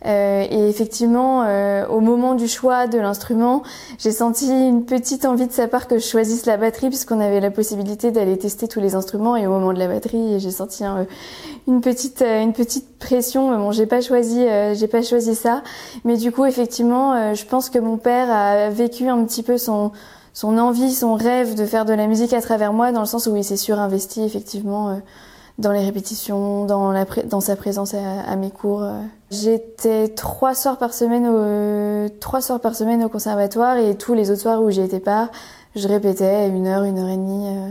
Euh, 0.06 0.46
et 0.50 0.68
effectivement, 0.70 1.42
euh, 1.42 1.86
au 1.86 2.00
moment 2.00 2.34
du 2.34 2.48
choix 2.48 2.86
de 2.86 2.98
l'instrument, 2.98 3.62
j'ai 3.98 4.12
senti 4.12 4.46
une 4.48 4.86
petite 4.86 5.26
envie 5.26 5.46
de 5.46 5.52
sa 5.52 5.68
part 5.68 5.88
que 5.88 5.98
je 5.98 6.06
choisisse 6.06 6.46
la 6.46 6.56
batterie 6.56 6.88
puisqu'on 6.88 7.20
avait 7.20 7.38
la 7.38 7.50
possibilité 7.50 8.10
d'aller 8.10 8.38
tester 8.38 8.66
tous 8.66 8.80
les 8.80 8.94
instruments. 8.94 9.36
Et 9.36 9.46
au 9.46 9.50
moment 9.50 9.74
de 9.74 9.78
la 9.78 9.88
batterie, 9.88 10.40
j'ai 10.40 10.50
senti 10.50 10.84
une 11.68 11.82
petite 11.82 12.22
une 12.22 12.54
petite 12.54 12.98
pression. 12.98 13.54
Bon, 13.58 13.72
j'ai 13.72 13.84
pas 13.84 14.00
choisi 14.00 14.46
j'ai 14.72 14.88
pas 14.88 15.02
choisi 15.02 15.34
ça, 15.34 15.62
mais 16.04 16.16
du 16.16 16.32
coup, 16.32 16.46
effectivement, 16.46 17.34
je 17.34 17.44
pense 17.44 17.68
que 17.68 17.78
mon 17.78 17.98
père 17.98 18.30
a 18.30 18.70
vécu 18.70 19.06
un 19.06 19.22
petit 19.24 19.42
peu 19.42 19.58
son 19.58 19.92
son 20.32 20.58
envie, 20.58 20.92
son 20.92 21.14
rêve 21.14 21.54
de 21.54 21.64
faire 21.66 21.84
de 21.84 21.92
la 21.92 22.06
musique 22.06 22.32
à 22.32 22.40
travers 22.40 22.72
moi, 22.72 22.92
dans 22.92 23.00
le 23.00 23.06
sens 23.06 23.26
où 23.26 23.36
il 23.36 23.44
s'est 23.44 23.56
surinvesti 23.56 24.22
effectivement 24.22 24.90
euh, 24.90 24.94
dans 25.58 25.72
les 25.72 25.84
répétitions, 25.84 26.64
dans, 26.64 26.92
la 26.92 27.04
dans 27.24 27.40
sa 27.40 27.56
présence 27.56 27.94
à, 27.94 28.36
mes 28.36 28.50
cours. 28.50 28.82
Euh. 28.82 29.00
J'étais 29.30 30.08
trois 30.08 30.54
soirs 30.54 30.78
par 30.78 30.94
semaine 30.94 31.26
au 31.26 32.08
trois 32.20 32.40
soirs 32.40 32.60
par 32.60 32.74
semaine 32.74 33.04
au 33.04 33.08
conservatoire 33.08 33.76
et 33.76 33.96
tous 33.96 34.14
les 34.14 34.30
autres 34.30 34.40
soirs 34.40 34.62
où 34.62 34.70
j'y 34.70 34.80
étais 34.80 35.00
pas, 35.00 35.30
je 35.76 35.86
répétais 35.86 36.48
une 36.48 36.66
heure, 36.66 36.84
une 36.84 36.98
heure 36.98 37.08
et 37.08 37.16
demie 37.16 37.48
euh, 37.48 37.68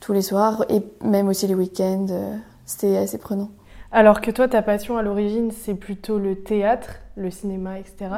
tous 0.00 0.12
les 0.12 0.22
soirs 0.22 0.64
et 0.68 0.82
même 1.02 1.28
aussi 1.28 1.46
les 1.46 1.54
week-ends. 1.54 2.06
C'était 2.66 2.96
assez 2.96 3.18
prenant. 3.18 3.50
Alors 3.92 4.20
que 4.20 4.32
toi, 4.32 4.48
ta 4.48 4.60
passion 4.60 4.96
à 4.96 5.02
l'origine, 5.02 5.52
c'est 5.52 5.74
plutôt 5.74 6.18
le 6.18 6.42
théâtre, 6.42 6.96
le 7.16 7.30
cinéma, 7.30 7.78
etc. 7.78 8.10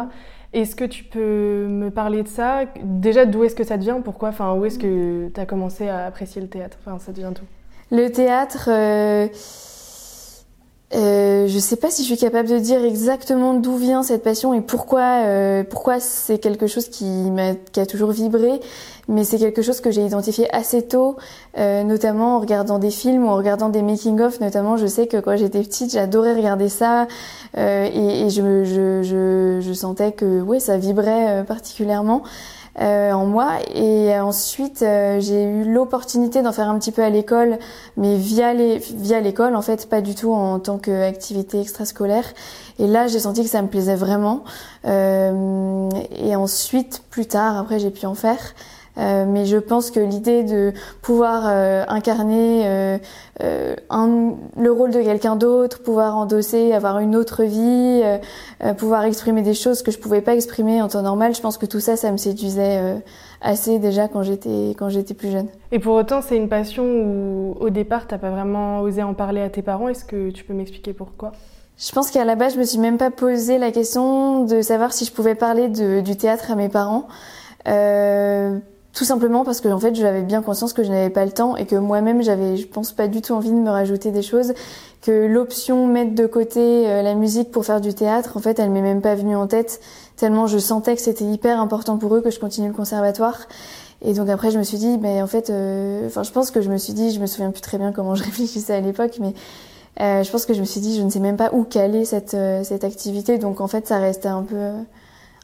Est-ce 0.57 0.75
que 0.75 0.87
tu 0.87 1.05
peux 1.05 1.67
me 1.69 1.91
parler 1.91 2.23
de 2.23 2.29
ça? 2.29 2.65
Déjà, 2.83 3.27
d'où 3.27 3.45
est-ce 3.45 3.55
que 3.55 3.63
ça 3.63 3.77
devient? 3.77 3.99
Pourquoi? 4.03 4.31
Enfin, 4.31 4.55
où 4.55 4.65
est-ce 4.65 4.79
que 4.79 5.29
tu 5.29 5.39
as 5.39 5.45
commencé 5.45 5.87
à 5.87 6.07
apprécier 6.07 6.41
le 6.41 6.49
théâtre? 6.49 6.79
Enfin, 6.81 6.99
ça 6.99 7.13
devient 7.13 7.33
tout. 7.35 7.45
Le 7.91 8.09
théâtre, 8.09 8.71
euh, 8.73 9.29
euh, 10.95 11.49
je 11.49 11.59
sais 11.59 11.75
pas 11.75 11.91
si 11.91 12.03
je 12.03 12.07
suis 12.07 12.17
capable 12.17 12.49
de 12.49 12.61
dire 12.61 12.85
exactement 12.85 13.55
d'où 13.55 13.77
vient 13.77 14.05
cette 14.05 14.23
passion 14.23 14.55
et 14.55 14.61
pourquoi 14.61 15.25
euh, 15.25 15.65
pourquoi 15.65 15.99
c'est 15.99 16.39
quelque 16.39 16.69
chose 16.69 16.89
qui 16.89 17.05
m'a 17.05 17.55
qui 17.73 17.81
a 17.81 17.87
toujours 17.87 18.13
vibré, 18.13 18.61
mais 19.09 19.25
c'est 19.25 19.39
quelque 19.39 19.63
chose 19.63 19.81
que 19.81 19.91
j'ai 19.91 20.05
identifié 20.05 20.49
assez 20.55 20.87
tôt, 20.87 21.17
euh, 21.59 21.83
notamment 21.83 22.37
en 22.37 22.41
regardant 22.41 22.79
des 22.79 22.93
films 22.93 23.25
ou 23.25 23.29
en 23.29 23.37
regardant 23.37 23.69
des 23.69 23.83
making 23.83 24.21
of. 24.21 24.39
Notamment, 24.41 24.77
je 24.77 24.87
sais 24.87 25.09
que 25.09 25.17
quand 25.17 25.37
j'étais 25.37 25.61
petite, 25.63 25.91
j'adorais 25.93 26.35
regarder 26.35 26.69
ça 26.69 27.09
euh, 27.59 27.89
et, 27.93 28.27
et 28.27 28.31
je, 28.31 28.63
je, 28.63 29.03
je, 29.03 29.59
je 29.61 29.73
sentais 29.73 30.13
que 30.13 30.41
ouais 30.41 30.61
ça 30.61 30.79
vibrait 30.79 31.45
particulièrement. 31.49 32.23
Euh, 32.79 33.13
en 33.13 33.25
moi. 33.25 33.53
Et 33.75 34.19
ensuite, 34.19 34.83
euh, 34.83 35.19
j'ai 35.19 35.45
eu 35.45 35.65
l'opportunité 35.65 36.43
d'en 36.43 36.53
faire 36.53 36.69
un 36.69 36.79
petit 36.79 36.93
peu 36.93 37.03
à 37.03 37.09
l'école, 37.09 37.59
mais 37.97 38.17
via 38.17 38.53
les 38.53 38.77
via 38.79 39.21
l'école 39.21 39.57
en 39.57 39.63
fait, 39.63 39.89
pas 39.89 40.03
du 40.03 40.15
tout 40.15 40.33
en 40.33 40.59
tant 40.59 40.77
qu'activité 40.77 41.61
extrascolaire. 41.61 42.25
Et 42.79 42.87
là, 42.87 43.07
j'ai 43.07 43.21
senti 43.21 43.43
que 43.43 43.49
ça 43.49 43.63
me 43.63 43.69
plaisait 43.69 43.97
vraiment. 43.97 44.45
Euh, 44.85 45.89
et 46.19 46.37
ensuite, 46.37 47.03
plus 47.09 47.27
tard, 47.27 47.57
après, 47.57 47.79
j'ai 47.79 47.91
pu 47.91 48.05
en 48.05 48.15
faire. 48.15 48.55
Euh, 48.99 49.27
mais 49.27 49.45
je 49.45 49.59
pense 49.59 49.91
que 49.91 50.01
l'idée 50.01 50.43
de 50.43 50.73
pouvoir 51.03 51.45
euh, 51.47 51.85
incarner 51.89 52.63
euh, 52.65 52.99
un, 53.91 54.35
le 54.57 54.73
rôle 54.73 54.91
de 54.91 55.03
quelqu'un 55.03 55.37
d'autre, 55.37 55.83
pouvoir 55.83 56.17
endosser, 56.17 56.73
avoir 56.73 56.99
une 57.01 57.15
autre 57.15 57.45
vie, 57.45 58.03
pouvoir 58.79 59.05
exprimer 59.05 59.43
des 59.43 59.55
choses 59.55 59.83
que 59.83 59.91
je 59.91 59.99
pouvais 59.99 60.23
pas 60.23 60.35
exprimer 60.35 60.81
en 60.81 60.89
temps 60.89 61.03
normal, 61.03 61.35
je 61.35 61.41
pense 61.41 61.59
que 61.59 61.67
tout 61.67 61.81
ça, 61.81 61.97
ça 61.97 62.11
me 62.11 62.17
séduisait 62.17 63.03
assez 63.43 63.79
déjà 63.79 64.09
quand 64.09 64.23
j'étais 64.23 64.75
quand 64.79 64.89
j'étais 64.89 65.15
plus 65.15 65.31
jeune. 65.31 65.49
Et 65.73 65.79
pour 65.79 65.95
autant, 65.95 66.23
c'est 66.23 66.37
une 66.37 66.49
passion 66.49 66.85
où 66.85 67.57
au 67.61 67.71
départ, 67.71 68.07
t'as 68.07 68.19
pas 68.19 68.31
vraiment 68.31 68.81
osé 68.81 69.03
en 69.03 69.15
parler 69.15 69.43
à 69.43 69.51
tes 69.51 69.63
parents. 69.63 69.89
Est-ce 69.89 70.05
que 70.05 70.31
tu 70.31 70.45
peux 70.45 70.55
m'expliquer 70.55 70.95
pourquoi? 70.95 71.33
Je 71.79 71.93
pense 71.93 72.11
qu'à 72.11 72.25
la 72.25 72.37
base, 72.37 72.55
je 72.55 72.59
me 72.59 72.65
suis 72.65 72.79
même 72.79 72.97
pas 72.97 73.11
posé 73.11 73.59
la 73.59 73.71
question 73.71 74.45
de 74.45 74.63
savoir 74.63 74.95
si 74.95 75.05
je 75.05 75.13
pouvais 75.13 75.35
parler 75.35 75.69
de, 75.69 76.01
du 76.01 76.17
théâtre 76.17 76.51
à 76.51 76.55
mes 76.55 76.71
parents. 76.71 77.07
Euh, 77.69 78.59
tout 78.97 79.05
simplement 79.05 79.45
parce 79.45 79.61
que 79.61 79.69
en 79.69 79.79
fait 79.79 79.95
j'avais 79.95 80.23
bien 80.23 80.41
conscience 80.41 80.73
que 80.73 80.83
je 80.83 80.89
n'avais 80.89 81.11
pas 81.11 81.27
le 81.27 81.31
temps 81.31 81.55
et 81.55 81.67
que 81.67 81.77
moi-même 81.77 82.23
j'avais 82.23 82.57
je 82.57 82.67
pense 82.67 82.93
pas 82.93 83.09
du 83.09 83.21
tout 83.21 83.35
envie 83.35 83.51
de 83.51 83.57
me 83.57 83.69
rajouter 83.69 84.11
des 84.11 84.23
choses 84.23 84.55
que 85.03 85.27
l'option 85.27 85.87
mettre 85.87 86.15
de 86.15 86.27
côté 86.27 86.89
euh, 86.89 87.03
la 87.03 87.15
musique 87.15 87.51
pour 87.51 87.67
faire 87.67 87.83
du 87.83 87.93
théâtre 87.93 88.39
en 88.39 88.41
fait 88.41 88.59
elle 88.59 88.71
m'est 88.71 88.81
même 88.81 89.03
pas 89.03 89.15
venue 89.15 89.37
en 89.37 89.47
tête 89.47 89.81
tellement 90.17 90.47
je 90.47 90.57
sentais 90.57 90.95
que 90.97 91.03
c'était 91.03 91.27
hyper 91.27 91.61
important 91.61 91.99
pour 91.99 92.15
eux 92.15 92.23
que 92.23 92.31
je 92.31 92.41
continue 92.41 92.69
le 92.69 92.75
conservatoire. 92.75 93.41
Et 94.01 94.15
donc 94.15 94.31
après 94.31 94.51
je 94.51 94.59
me 94.59 94.63
suis 94.63 94.79
dit 94.79 94.97
mais 94.97 95.21
en 95.21 95.27
fait 95.27 95.51
euh, 95.51 96.07
enfin 96.07 96.23
je 96.23 96.33
pense 96.33 96.51
que 96.51 96.63
je 96.63 96.71
me 96.71 96.79
suis 96.79 96.95
dit 96.95 97.13
je 97.13 97.21
me 97.21 97.27
souviens 97.27 97.51
plus 97.51 97.61
très 97.61 97.77
bien 97.77 97.93
comment 97.93 98.15
je 98.15 98.25
réfléchissais 98.31 98.75
à 98.75 98.81
l'époque 98.81 99.19
mais 99.21 99.35
euh, 100.01 100.23
je 100.23 100.31
pense 100.31 100.47
que 100.47 100.55
je 100.55 100.61
me 100.61 100.65
suis 100.65 100.81
dit 100.81 100.97
je 100.97 101.03
ne 101.03 101.11
sais 101.11 101.21
même 101.21 101.37
pas 101.37 101.51
où 101.53 101.65
caler 101.65 102.07
cette 102.07 102.33
euh, 102.33 102.65
cette 102.65 102.85
activité. 102.85 103.37
Donc 103.37 103.61
en 103.61 103.69
fait 103.69 103.87
ça 103.87 103.99
restait 103.99 104.29
un 104.29 104.43
peu 104.43 104.71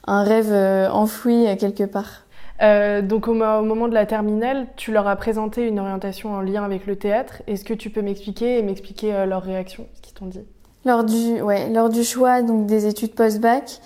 un 0.06 0.23
rêve 0.23 0.52
enfoui 0.90 1.44
quelque 1.59 1.85
part 1.85 2.23
euh, 2.62 3.02
donc 3.02 3.26
au, 3.28 3.35
moment 3.35 3.88
de 3.88 3.95
la 3.95 4.07
terminale, 4.07 4.66
tu 4.76 4.92
leur 4.92 5.09
as 5.09 5.16
présenté 5.16 5.66
une 5.66 5.81
orientation 5.81 6.35
en 6.35 6.40
lien 6.40 6.62
avec 6.62 6.87
le 6.87 6.97
théâtre. 6.97 7.42
Est-ce 7.47 7.64
que 7.64 7.75
tu 7.75 7.90
peux 7.90 8.02
m'expliquer 8.02 8.59
et 8.59 8.62
m'expliquer 8.62 9.14
euh, 9.14 9.26
leur 9.26 9.42
réaction, 9.42 9.87
ce 9.95 10.00
qu'ils 10.00 10.14
t'ont 10.14 10.26
dit? 10.26 10.45
Lors 10.85 11.04
du, 11.04 11.40
ouais, 11.42 11.69
lors 11.71 11.88
du 11.88 12.04
choix 12.04 12.42
donc 12.42 12.66
des 12.66 12.87
études 12.87 13.14
post-bac, 13.14 13.81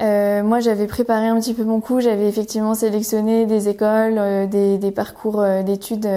euh, 0.00 0.42
moi 0.42 0.60
j'avais 0.60 0.86
préparé 0.86 1.26
un 1.26 1.38
petit 1.38 1.54
peu 1.54 1.64
mon 1.64 1.80
coup. 1.80 2.00
J'avais 2.00 2.28
effectivement 2.28 2.74
sélectionné 2.74 3.46
des 3.46 3.68
écoles, 3.68 4.18
euh, 4.18 4.46
des, 4.46 4.78
des, 4.78 4.90
parcours 4.90 5.44
d'études 5.64 6.08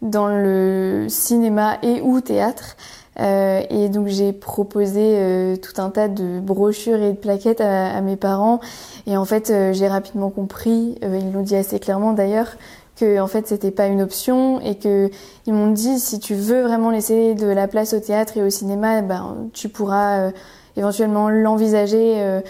dans 0.00 0.28
le 0.28 1.06
cinéma 1.08 1.78
et 1.82 2.00
ou 2.02 2.20
théâtre. 2.20 2.76
Euh, 3.20 3.62
et 3.68 3.88
donc 3.88 4.06
j'ai 4.06 4.32
proposé 4.32 5.16
euh, 5.16 5.56
tout 5.56 5.80
un 5.80 5.90
tas 5.90 6.08
de 6.08 6.40
brochures 6.40 7.00
et 7.02 7.12
de 7.12 7.16
plaquettes 7.16 7.60
à, 7.60 7.94
à 7.94 8.00
mes 8.00 8.16
parents. 8.16 8.60
Et 9.06 9.16
en 9.16 9.24
fait, 9.24 9.50
euh, 9.50 9.72
j'ai 9.72 9.88
rapidement 9.88 10.30
compris, 10.30 10.98
euh, 11.04 11.18
ils 11.20 11.32
l'ont 11.32 11.42
dit 11.42 11.56
assez 11.56 11.78
clairement 11.78 12.14
d'ailleurs, 12.14 12.56
que 12.96 13.20
en 13.20 13.26
fait 13.26 13.46
c'était 13.46 13.70
pas 13.70 13.86
une 13.86 14.00
option 14.00 14.60
et 14.60 14.76
que 14.76 15.10
ils 15.46 15.52
m'ont 15.52 15.72
dit 15.72 15.98
si 15.98 16.20
tu 16.20 16.34
veux 16.34 16.62
vraiment 16.62 16.90
laisser 16.90 17.34
de 17.34 17.46
la 17.46 17.68
place 17.68 17.92
au 17.94 18.00
théâtre 18.00 18.36
et 18.36 18.42
au 18.42 18.50
cinéma, 18.50 19.02
ben 19.02 19.48
tu 19.52 19.68
pourras 19.68 20.18
euh, 20.18 20.30
éventuellement 20.76 21.28
l'envisager 21.28 22.40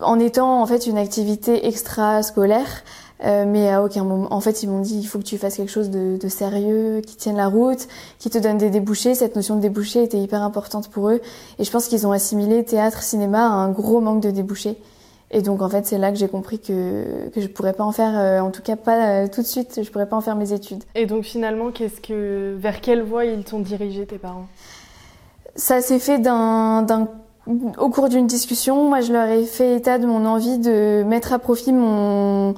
en 0.00 0.18
étant 0.18 0.60
en 0.60 0.66
fait 0.66 0.86
une 0.86 0.98
activité 0.98 1.66
extra-scolaire. 1.66 2.82
Euh, 3.24 3.44
mais 3.46 3.68
à 3.68 3.82
aucun 3.82 4.04
moment, 4.04 4.32
en 4.32 4.40
fait, 4.40 4.62
ils 4.62 4.68
m'ont 4.68 4.80
dit 4.80 4.98
il 4.98 5.04
faut 5.04 5.18
que 5.18 5.24
tu 5.24 5.38
fasses 5.38 5.56
quelque 5.56 5.70
chose 5.72 5.90
de, 5.90 6.16
de, 6.16 6.28
sérieux, 6.28 7.00
qui 7.04 7.16
tienne 7.16 7.36
la 7.36 7.48
route, 7.48 7.88
qui 8.18 8.30
te 8.30 8.38
donne 8.38 8.58
des 8.58 8.70
débouchés. 8.70 9.14
Cette 9.14 9.34
notion 9.34 9.56
de 9.56 9.60
débouchés 9.60 10.04
était 10.04 10.18
hyper 10.18 10.42
importante 10.42 10.88
pour 10.88 11.10
eux, 11.10 11.20
et 11.58 11.64
je 11.64 11.70
pense 11.70 11.88
qu'ils 11.88 12.06
ont 12.06 12.12
assimilé 12.12 12.64
théâtre, 12.64 13.02
cinéma 13.02 13.40
à 13.40 13.50
un 13.50 13.70
gros 13.70 14.00
manque 14.00 14.22
de 14.22 14.30
débouchés. 14.30 14.76
Et 15.30 15.42
donc 15.42 15.60
en 15.60 15.68
fait, 15.68 15.84
c'est 15.84 15.98
là 15.98 16.10
que 16.10 16.16
j'ai 16.16 16.28
compris 16.28 16.58
que 16.58 17.28
que 17.34 17.40
je 17.40 17.48
pourrais 17.48 17.74
pas 17.74 17.84
en 17.84 17.92
faire, 17.92 18.18
euh, 18.18 18.40
en 18.40 18.50
tout 18.50 18.62
cas 18.62 18.76
pas 18.76 19.08
euh, 19.08 19.28
tout 19.28 19.42
de 19.42 19.46
suite, 19.46 19.80
je 19.82 19.90
pourrais 19.90 20.08
pas 20.08 20.16
en 20.16 20.22
faire 20.22 20.36
mes 20.36 20.52
études. 20.52 20.84
Et 20.94 21.04
donc 21.04 21.24
finalement, 21.24 21.70
qu'est-ce 21.70 22.00
que, 22.00 22.56
vers 22.56 22.80
quelle 22.80 23.02
voie 23.02 23.26
ils 23.26 23.44
t'ont 23.44 23.60
dirigé 23.60 24.06
tes 24.06 24.16
parents? 24.16 24.46
Ça 25.54 25.82
s'est 25.82 25.98
fait 25.98 26.18
d'un 26.18 26.86
au 27.78 27.88
cours 27.88 28.08
d'une 28.08 28.26
discussion, 28.26 28.88
moi 28.88 29.00
je 29.00 29.12
leur 29.12 29.26
ai 29.26 29.44
fait 29.44 29.76
état 29.76 29.98
de 29.98 30.06
mon 30.06 30.26
envie 30.26 30.58
de 30.58 31.02
mettre 31.06 31.32
à 31.32 31.38
profit 31.38 31.72
mon 31.72 32.54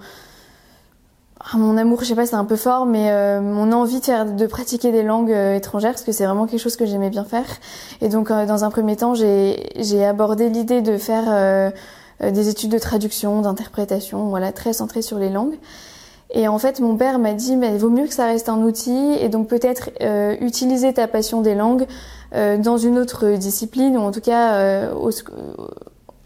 ah, 1.43 1.57
mon 1.57 1.79
amour, 1.79 2.01
je 2.01 2.05
sais 2.05 2.15
pas, 2.15 2.27
c'est 2.27 2.37
un 2.37 2.45
peu 2.45 2.57
fort, 2.57 2.85
mais 2.85 3.11
euh, 3.11 3.41
mon 3.41 3.73
envie 3.73 4.01
de 4.01 4.05
faire, 4.05 4.27
de 4.27 4.47
pratiquer 4.47 4.93
des 4.93 5.03
langues 5.03 5.33
euh, 5.33 5.57
étrangères, 5.57 5.93
parce 5.93 6.03
que 6.03 6.13
c'est 6.13 6.27
vraiment 6.27 6.47
quelque 6.47 6.61
chose 6.61 6.77
que 6.77 6.85
j'aimais 6.85 7.09
bien 7.09 7.25
faire. 7.25 7.47
Et 8.03 8.11
donc, 8.11 8.31
euh, 8.31 8.45
dans 8.45 8.63
un 8.65 8.71
premier 8.71 8.95
temps, 8.97 9.15
j'ai 9.15 10.05
abordé 10.05 10.51
l'idée 10.51 10.83
de 10.83 10.99
faire 10.99 11.73
des 12.21 12.49
études 12.51 12.71
de 12.71 12.79
traduction, 12.79 13.41
d'interprétation, 13.41 14.29
voilà, 14.29 14.53
très 14.53 14.75
centrées 14.75 15.01
sur 15.01 15.19
les 15.19 15.31
langues. 15.31 15.59
Et 16.33 16.47
en 16.47 16.59
fait, 16.59 16.79
mon 16.79 16.97
père 16.97 17.19
m'a 17.19 17.33
dit, 17.33 17.57
mais 17.57 17.73
il 17.73 17.79
vaut 17.79 17.89
mieux 17.89 18.07
que 18.07 18.15
ça 18.15 18.27
reste 18.27 18.51
un 18.51 18.59
outil, 18.59 19.15
et 19.19 19.31
donc 19.31 19.49
peut-être 19.49 19.89
utiliser 20.43 20.93
ta 20.93 21.09
passion 21.09 21.41
des 21.41 21.55
langues 21.55 21.87
dans 22.33 22.77
une 22.77 22.99
autre 22.99 23.31
discipline, 23.31 23.97
ou 23.97 24.01
en 24.01 24.13
tout 24.13 24.21
cas 24.21 24.93
au, 24.93 25.11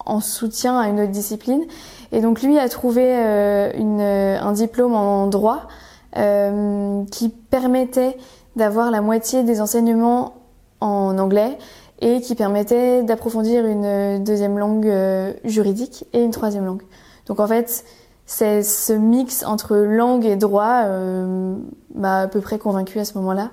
en 0.06 0.20
soutien 0.20 0.78
à 0.78 0.88
une 0.88 1.00
autre 1.00 1.12
discipline. 1.12 1.64
Et 2.12 2.20
donc 2.20 2.42
lui 2.42 2.58
a 2.58 2.68
trouvé 2.68 3.04
euh, 3.06 3.70
une, 3.76 4.00
un 4.00 4.52
diplôme 4.52 4.94
en 4.94 5.26
droit 5.26 5.68
euh, 6.16 7.04
qui 7.10 7.28
permettait 7.28 8.16
d'avoir 8.56 8.90
la 8.90 9.00
moitié 9.00 9.42
des 9.42 9.60
enseignements 9.60 10.34
en 10.80 11.18
anglais 11.18 11.58
et 12.00 12.20
qui 12.20 12.34
permettait 12.34 13.02
d'approfondir 13.02 13.64
une 13.66 14.22
deuxième 14.22 14.58
langue 14.58 14.86
euh, 14.86 15.32
juridique 15.44 16.04
et 16.12 16.22
une 16.22 16.30
troisième 16.30 16.66
langue. 16.66 16.82
Donc 17.26 17.40
en 17.40 17.46
fait, 17.46 17.84
c'est 18.26 18.62
ce 18.62 18.92
mix 18.92 19.44
entre 19.44 19.76
langue 19.76 20.24
et 20.24 20.36
droit 20.36 20.82
euh, 20.84 21.56
m'a 21.94 22.20
à 22.20 22.26
peu 22.26 22.40
près 22.40 22.58
convaincue 22.58 22.98
à 22.98 23.04
ce 23.04 23.16
moment-là. 23.18 23.50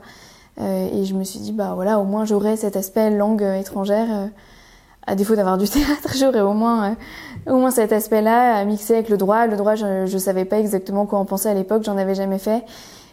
Euh, 0.60 0.89
et 0.93 1.05
je 1.05 1.13
me 1.13 1.24
suis 1.24 1.39
dit, 1.39 1.53
bah 1.53 1.74
voilà, 1.75 2.00
au 2.00 2.03
moins 2.03 2.25
j'aurais 2.25 2.58
cet 2.58 2.75
aspect 2.75 3.10
langue 3.10 3.41
étrangère 3.41 4.29
à 5.08 5.15
défaut 5.15 5.36
d'avoir 5.36 5.58
du 5.58 5.67
théâtre, 5.70 6.13
j'aurais 6.17 6.41
au 6.41 6.53
moins, 6.53 6.91
euh, 7.48 7.53
au 7.53 7.58
moins 7.58 7.72
cet 7.72 7.91
aspect-là 7.91 8.55
à 8.55 8.65
mixer 8.65 8.96
avec 8.96 9.10
le 9.10 9.17
droit. 9.17 9.48
Le 9.48 9.58
droit, 9.58 9.75
je, 9.75 10.05
je 10.05 10.17
savais 10.17 10.46
pas 10.46 10.60
exactement 10.60 11.05
quoi 11.05 11.20
en 11.20 11.25
penser 11.25 11.50
à 11.50 11.53
l'époque, 11.53 11.84
j'en 11.84 11.98
avais 11.98 12.15
jamais 12.15 12.39
fait. 12.39 12.63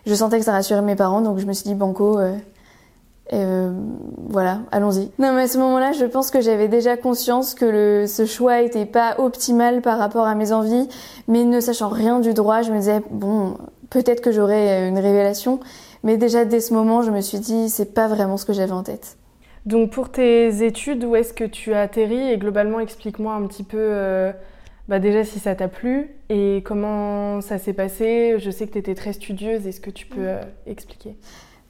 Je 0.07 0.15
sentais 0.15 0.39
que 0.39 0.45
ça 0.45 0.53
rassurait 0.53 0.83
mes 0.83 0.97
parents, 0.97 1.21
donc 1.21 1.39
je 1.39 1.47
me 1.47 1.53
suis 1.53 1.65
dit 1.65 1.75
banco. 1.75 2.19
Euh, 2.19 2.35
euh, 3.35 3.73
voilà, 4.29 4.61
allons-y. 4.73 5.11
Non, 5.19 5.33
mais 5.33 5.43
à 5.43 5.49
ce 5.49 5.59
moment-là, 5.59 5.93
je 5.93 6.07
pense 6.07 6.31
que 6.31 6.41
j'avais 6.41 6.69
déjà 6.69 6.97
conscience 6.97 7.55
que 7.55 7.67
le, 7.67 8.07
ce 8.07 8.25
choix 8.25 8.63
était 8.63 8.87
pas 8.87 9.17
optimal 9.19 9.83
par 9.83 9.99
rapport 9.99 10.27
à 10.27 10.35
mes 10.35 10.53
envies, 10.53 10.89
mais 11.27 11.45
ne 11.45 11.61
sachant 11.61 11.89
rien 11.89 12.21
du 12.21 12.33
droit, 12.33 12.63
je 12.63 12.73
me 12.73 12.79
disais 12.79 13.03
bon, 13.11 13.59
peut-être 13.91 14.23
que 14.23 14.33
j'aurais 14.33 14.89
une 14.89 14.99
révélation, 14.99 15.61
mais 16.05 16.17
déjà 16.17 16.47
dès 16.47 16.61
ce 16.61 16.73
moment, 16.73 17.03
je 17.03 17.11
me 17.11 17.21
suis 17.21 17.39
dit 17.39 17.69
c'est 17.69 17.93
pas 17.93 18.09
vraiment 18.09 18.39
ce 18.39 18.47
que 18.47 18.55
j'avais 18.55 18.73
en 18.73 18.83
tête. 18.83 19.19
Donc 19.69 19.91
pour 19.91 20.11
tes 20.11 20.65
études, 20.65 21.05
où 21.05 21.15
est-ce 21.15 21.35
que 21.35 21.45
tu 21.45 21.75
as 21.75 21.83
atterri? 21.83 22.33
Et 22.33 22.39
globalement, 22.39 22.81
explique-moi 22.81 23.35
un 23.35 23.47
petit 23.47 23.65
peu 23.65 23.77
euh, 23.79 24.33
bah 24.89 24.99
déjà 24.99 25.25
si 25.25 25.39
ça 25.39 25.55
t'a 25.55 25.69
plu 25.69 26.09
et 26.31 26.63
comment 26.65 27.43
ça 27.43 27.59
s'est 27.59 27.75
passé. 27.75 28.37
Je 28.39 28.51
sais 28.51 28.67
que 28.67 28.73
tu 28.73 28.79
étais 28.79 28.95
très 28.95 29.13
studieuse, 29.13 29.67
est-ce 29.67 29.83
que 29.83 29.91
tu 29.91 30.07
peux 30.07 30.27
euh, 30.27 30.41
expliquer? 30.67 31.17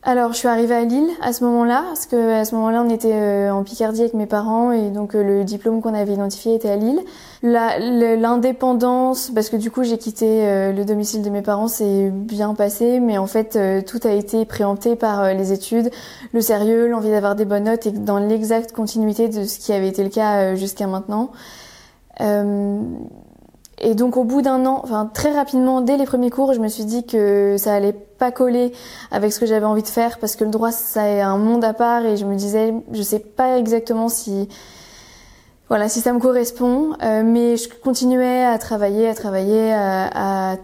Alors, 0.09 0.33
je 0.33 0.39
suis 0.39 0.49
arrivée 0.49 0.75
à 0.75 0.85
Lille 0.85 1.11
à 1.21 1.35
ce 1.35 1.45
moment-là, 1.45 1.85
parce 1.89 2.07
que 2.07 2.41
à 2.41 2.47
ce 2.47 2.55
moment-là, 2.55 2.83
on 2.83 2.89
était 2.89 3.13
euh, 3.13 3.53
en 3.53 3.63
Picardie 3.63 4.01
avec 4.01 4.15
mes 4.15 4.25
parents, 4.25 4.73
et 4.73 4.89
donc 4.89 5.15
euh, 5.15 5.23
le 5.23 5.45
diplôme 5.45 5.83
qu'on 5.83 5.93
avait 5.93 6.15
identifié 6.15 6.55
était 6.55 6.71
à 6.71 6.77
Lille. 6.77 7.03
L'indépendance, 7.43 9.31
parce 9.35 9.51
que 9.51 9.57
du 9.57 9.71
coup, 9.71 9.83
j'ai 9.83 9.99
quitté 9.99 10.47
euh, 10.47 10.73
le 10.73 10.87
domicile 10.87 11.21
de 11.21 11.29
mes 11.29 11.43
parents, 11.43 11.69
c'est 11.69 12.09
bien 12.11 12.55
passé, 12.55 13.01
mais 13.01 13.19
en 13.19 13.27
fait, 13.27 13.59
tout 13.85 14.01
a 14.05 14.13
été 14.13 14.47
préempté 14.47 14.97
par 14.97 15.35
les 15.35 15.53
études, 15.53 15.91
le 16.33 16.41
sérieux, 16.41 16.89
l'envie 16.89 17.11
d'avoir 17.11 17.35
des 17.35 17.45
bonnes 17.45 17.65
notes, 17.65 17.85
et 17.85 17.91
dans 17.91 18.19
l'exacte 18.19 18.73
continuité 18.73 19.29
de 19.29 19.45
ce 19.45 19.59
qui 19.59 19.75
avait 19.75 19.89
été 19.89 20.03
le 20.03 20.09
cas 20.09 20.55
jusqu'à 20.55 20.87
maintenant. 20.87 21.33
Et 23.81 23.95
donc, 23.95 24.17
au 24.17 24.25
bout 24.25 24.43
d'un 24.43 24.67
an, 24.67 24.81
enfin 24.83 25.09
très 25.13 25.33
rapidement, 25.33 25.81
dès 25.81 25.97
les 25.97 26.05
premiers 26.05 26.31
cours, 26.31 26.53
je 26.53 26.61
me 26.61 26.69
suis 26.69 26.85
dit 26.85 27.07
que 27.07 27.57
ça 27.59 27.75
allait 27.75 27.93
pas 27.93 28.33
collé 28.33 28.73
avec 29.11 29.33
ce 29.33 29.39
que 29.39 29.47
j'avais 29.47 29.67
envie 29.67 29.83
de 29.83 29.89
faire 29.89 30.19
parce 30.19 30.35
que 30.35 30.45
le 30.45 30.51
droit 30.51 30.73
ça 30.73 31.09
est 31.09 31.21
un 31.21 31.39
monde 31.39 31.65
à 31.65 31.73
part 31.73 32.05
et 32.05 32.17
je 32.17 32.25
me 32.25 32.35
disais 32.35 32.75
je 32.91 33.03
sais 33.03 33.21
pas 33.21 33.59
exactement 33.59 34.09
si 34.09 34.49
voilà 35.69 35.89
si 35.89 36.01
ça 36.01 36.13
me 36.13 36.19
correspond 36.19 36.95
euh, 37.05 37.23
mais 37.25 37.57
je 37.57 37.69
continuais 37.69 38.45
à 38.45 38.59
travailler 38.59 39.09
à 39.09 39.15
travailler 39.15 39.73
à, 39.73 40.57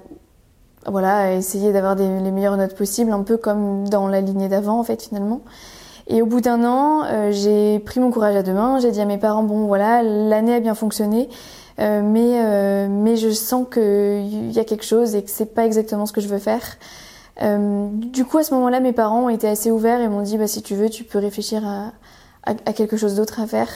voilà 0.87 1.19
à 1.19 1.31
essayer 1.35 1.73
d'avoir 1.73 1.95
les 1.95 2.33
meilleures 2.33 2.57
notes 2.57 2.75
possibles 2.75 3.13
un 3.13 3.23
peu 3.23 3.37
comme 3.37 3.89
dans 3.89 4.09
la 4.09 4.21
lignée 4.21 4.49
d'avant 4.49 4.81
en 4.81 4.83
fait 4.83 5.01
finalement 5.01 5.43
et 6.07 6.21
au 6.21 6.27
bout 6.27 6.43
d'un 6.43 6.65
an, 6.65 7.05
euh, 7.07 7.33
j'ai 7.33 7.79
pris 7.79 7.99
mon 7.99 8.11
courage 8.11 8.37
à 8.37 8.43
deux 8.43 8.53
mains. 8.53 8.79
J'ai 8.79 8.91
dit 8.91 9.01
à 9.01 9.07
mes 9.07 9.17
parents 9.17 9.43
bon 9.43 9.67
voilà, 9.67 10.03
l'année 10.03 10.55
a 10.55 10.61
bien 10.61 10.75
fonctionné, 10.75 11.29
euh, 11.81 12.03
mais 12.03 12.41
euh, 12.41 12.89
mais 12.89 13.17
je 13.17 13.31
sens 13.31 13.67
qu'il 13.73 14.53
y 14.53 14.59
a 14.59 14.65
quelque 14.65 14.85
chose 14.85 15.15
et 15.15 15.23
que 15.23 15.31
c'est 15.31 15.55
pas 15.55 15.67
exactement 15.67 16.07
ce 16.07 16.13
que 16.13 16.21
je 16.21 16.29
veux 16.29 16.39
faire. 16.39 16.63
du 17.41 18.25
coup, 18.25 18.39
à 18.39 18.45
ce 18.45 18.55
moment-là, 18.55 18.81
mes 18.81 18.93
parents 18.93 19.25
ont 19.25 19.29
été 19.29 19.49
assez 19.49 19.71
ouverts 19.71 20.01
et 20.01 20.09
m'ont 20.09 20.23
dit 20.23 20.39
bah 20.39 20.47
si 20.47 20.63
tu 20.63 20.75
veux, 20.75 20.89
tu 20.89 21.05
peux 21.05 21.19
réfléchir 21.19 21.67
à 21.67 21.93
à, 22.47 22.75
quelque 22.75 22.99
chose 22.99 23.15
d'autre 23.15 23.41
à 23.41 23.47
faire. 23.47 23.71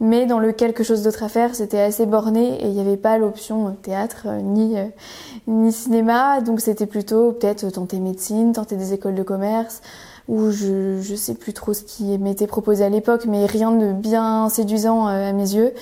Mais 0.00 0.26
dans 0.26 0.38
le 0.38 0.52
quelque 0.52 0.84
chose 0.84 1.02
d'autre 1.02 1.24
à 1.24 1.28
faire, 1.28 1.54
c'était 1.54 1.80
assez 1.80 2.06
borné 2.06 2.62
et 2.62 2.66
il 2.66 2.72
n'y 2.72 2.80
avait 2.80 2.96
pas 2.96 3.18
l'option 3.18 3.76
théâtre 3.82 4.28
ni 4.42 4.76
ni 5.48 5.72
cinéma, 5.72 6.40
donc 6.40 6.60
c'était 6.60 6.86
plutôt 6.86 7.32
peut-être 7.32 7.68
tenter 7.70 7.98
médecine, 7.98 8.52
tenter 8.52 8.76
des 8.76 8.92
écoles 8.92 9.16
de 9.16 9.22
commerce 9.24 9.82
où 10.28 10.50
je 10.50 11.00
je 11.00 11.14
sais 11.14 11.34
plus 11.34 11.52
trop 11.52 11.74
ce 11.74 11.82
qui 11.82 12.18
m'était 12.18 12.46
proposé 12.46 12.84
à 12.84 12.88
l'époque, 12.88 13.24
mais 13.26 13.46
rien 13.46 13.72
de 13.72 13.92
bien 13.92 14.48
séduisant 14.48 15.08
euh, 15.08 15.30
à 15.30 15.32
mes 15.32 15.54
yeux. 15.54 15.72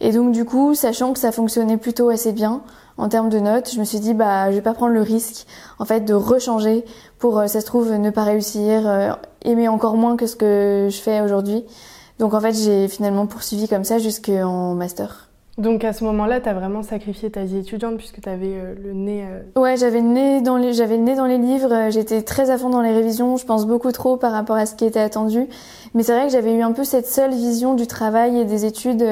Et 0.00 0.12
donc 0.12 0.32
du 0.32 0.44
coup, 0.44 0.74
sachant 0.74 1.12
que 1.12 1.18
ça 1.18 1.32
fonctionnait 1.32 1.76
plutôt 1.76 2.08
assez 2.08 2.32
bien 2.32 2.62
en 2.98 3.08
termes 3.08 3.30
de 3.30 3.38
notes, 3.38 3.70
je 3.72 3.80
me 3.80 3.84
suis 3.84 4.00
dit 4.00 4.14
bah 4.14 4.50
je 4.50 4.56
vais 4.56 4.62
pas 4.62 4.74
prendre 4.74 4.92
le 4.92 5.02
risque 5.02 5.46
en 5.78 5.84
fait 5.84 6.00
de 6.00 6.14
rechanger 6.14 6.84
pour 7.18 7.38
euh, 7.38 7.46
ça 7.46 7.60
se 7.60 7.66
trouve 7.66 7.92
ne 7.92 8.10
pas 8.10 8.24
réussir, 8.24 8.86
euh, 8.86 9.12
aimer 9.44 9.68
encore 9.68 9.96
moins 9.96 10.16
que 10.16 10.26
ce 10.26 10.36
que 10.36 10.88
je 10.90 10.98
fais 10.98 11.20
aujourd'hui. 11.20 11.64
Donc 12.18 12.34
en 12.34 12.40
fait, 12.40 12.52
j'ai 12.52 12.88
finalement 12.88 13.26
poursuivi 13.26 13.68
comme 13.68 13.84
ça 13.84 13.98
jusqu'en 13.98 14.74
master. 14.74 15.31
Donc 15.58 15.84
à 15.84 15.92
ce 15.92 16.02
moment-là, 16.04 16.40
tu 16.40 16.48
as 16.48 16.54
vraiment 16.54 16.82
sacrifié 16.82 17.30
ta 17.30 17.44
vie 17.44 17.58
étudiante 17.58 17.98
puisque 17.98 18.22
tu 18.22 18.28
avais 18.28 18.54
euh, 18.54 18.74
le 18.82 18.94
nez. 18.94 19.24
Euh, 19.24 19.60
ouais, 19.60 19.76
j'avais 19.76 20.00
le 20.00 20.08
nez 20.08 20.40
dans 20.40 20.56
les 20.56 20.72
j'avais 20.72 20.96
le 20.96 21.02
nez 21.02 21.14
dans 21.14 21.26
les 21.26 21.36
livres, 21.36 21.70
euh, 21.70 21.90
j'étais 21.90 22.22
très 22.22 22.48
à 22.48 22.56
fond 22.56 22.70
dans 22.70 22.80
les 22.80 22.92
révisions, 22.92 23.36
je 23.36 23.44
pense 23.44 23.66
beaucoup 23.66 23.92
trop 23.92 24.16
par 24.16 24.32
rapport 24.32 24.56
à 24.56 24.64
ce 24.64 24.74
qui 24.74 24.86
était 24.86 25.00
attendu. 25.00 25.46
Mais 25.94 26.02
c'est 26.02 26.12
vrai 26.12 26.26
que 26.26 26.32
j'avais 26.32 26.54
eu 26.54 26.62
un 26.62 26.72
peu 26.72 26.84
cette 26.84 27.06
seule 27.06 27.32
vision 27.32 27.74
du 27.74 27.86
travail 27.86 28.38
et 28.38 28.44
des 28.44 28.64
études 28.64 29.04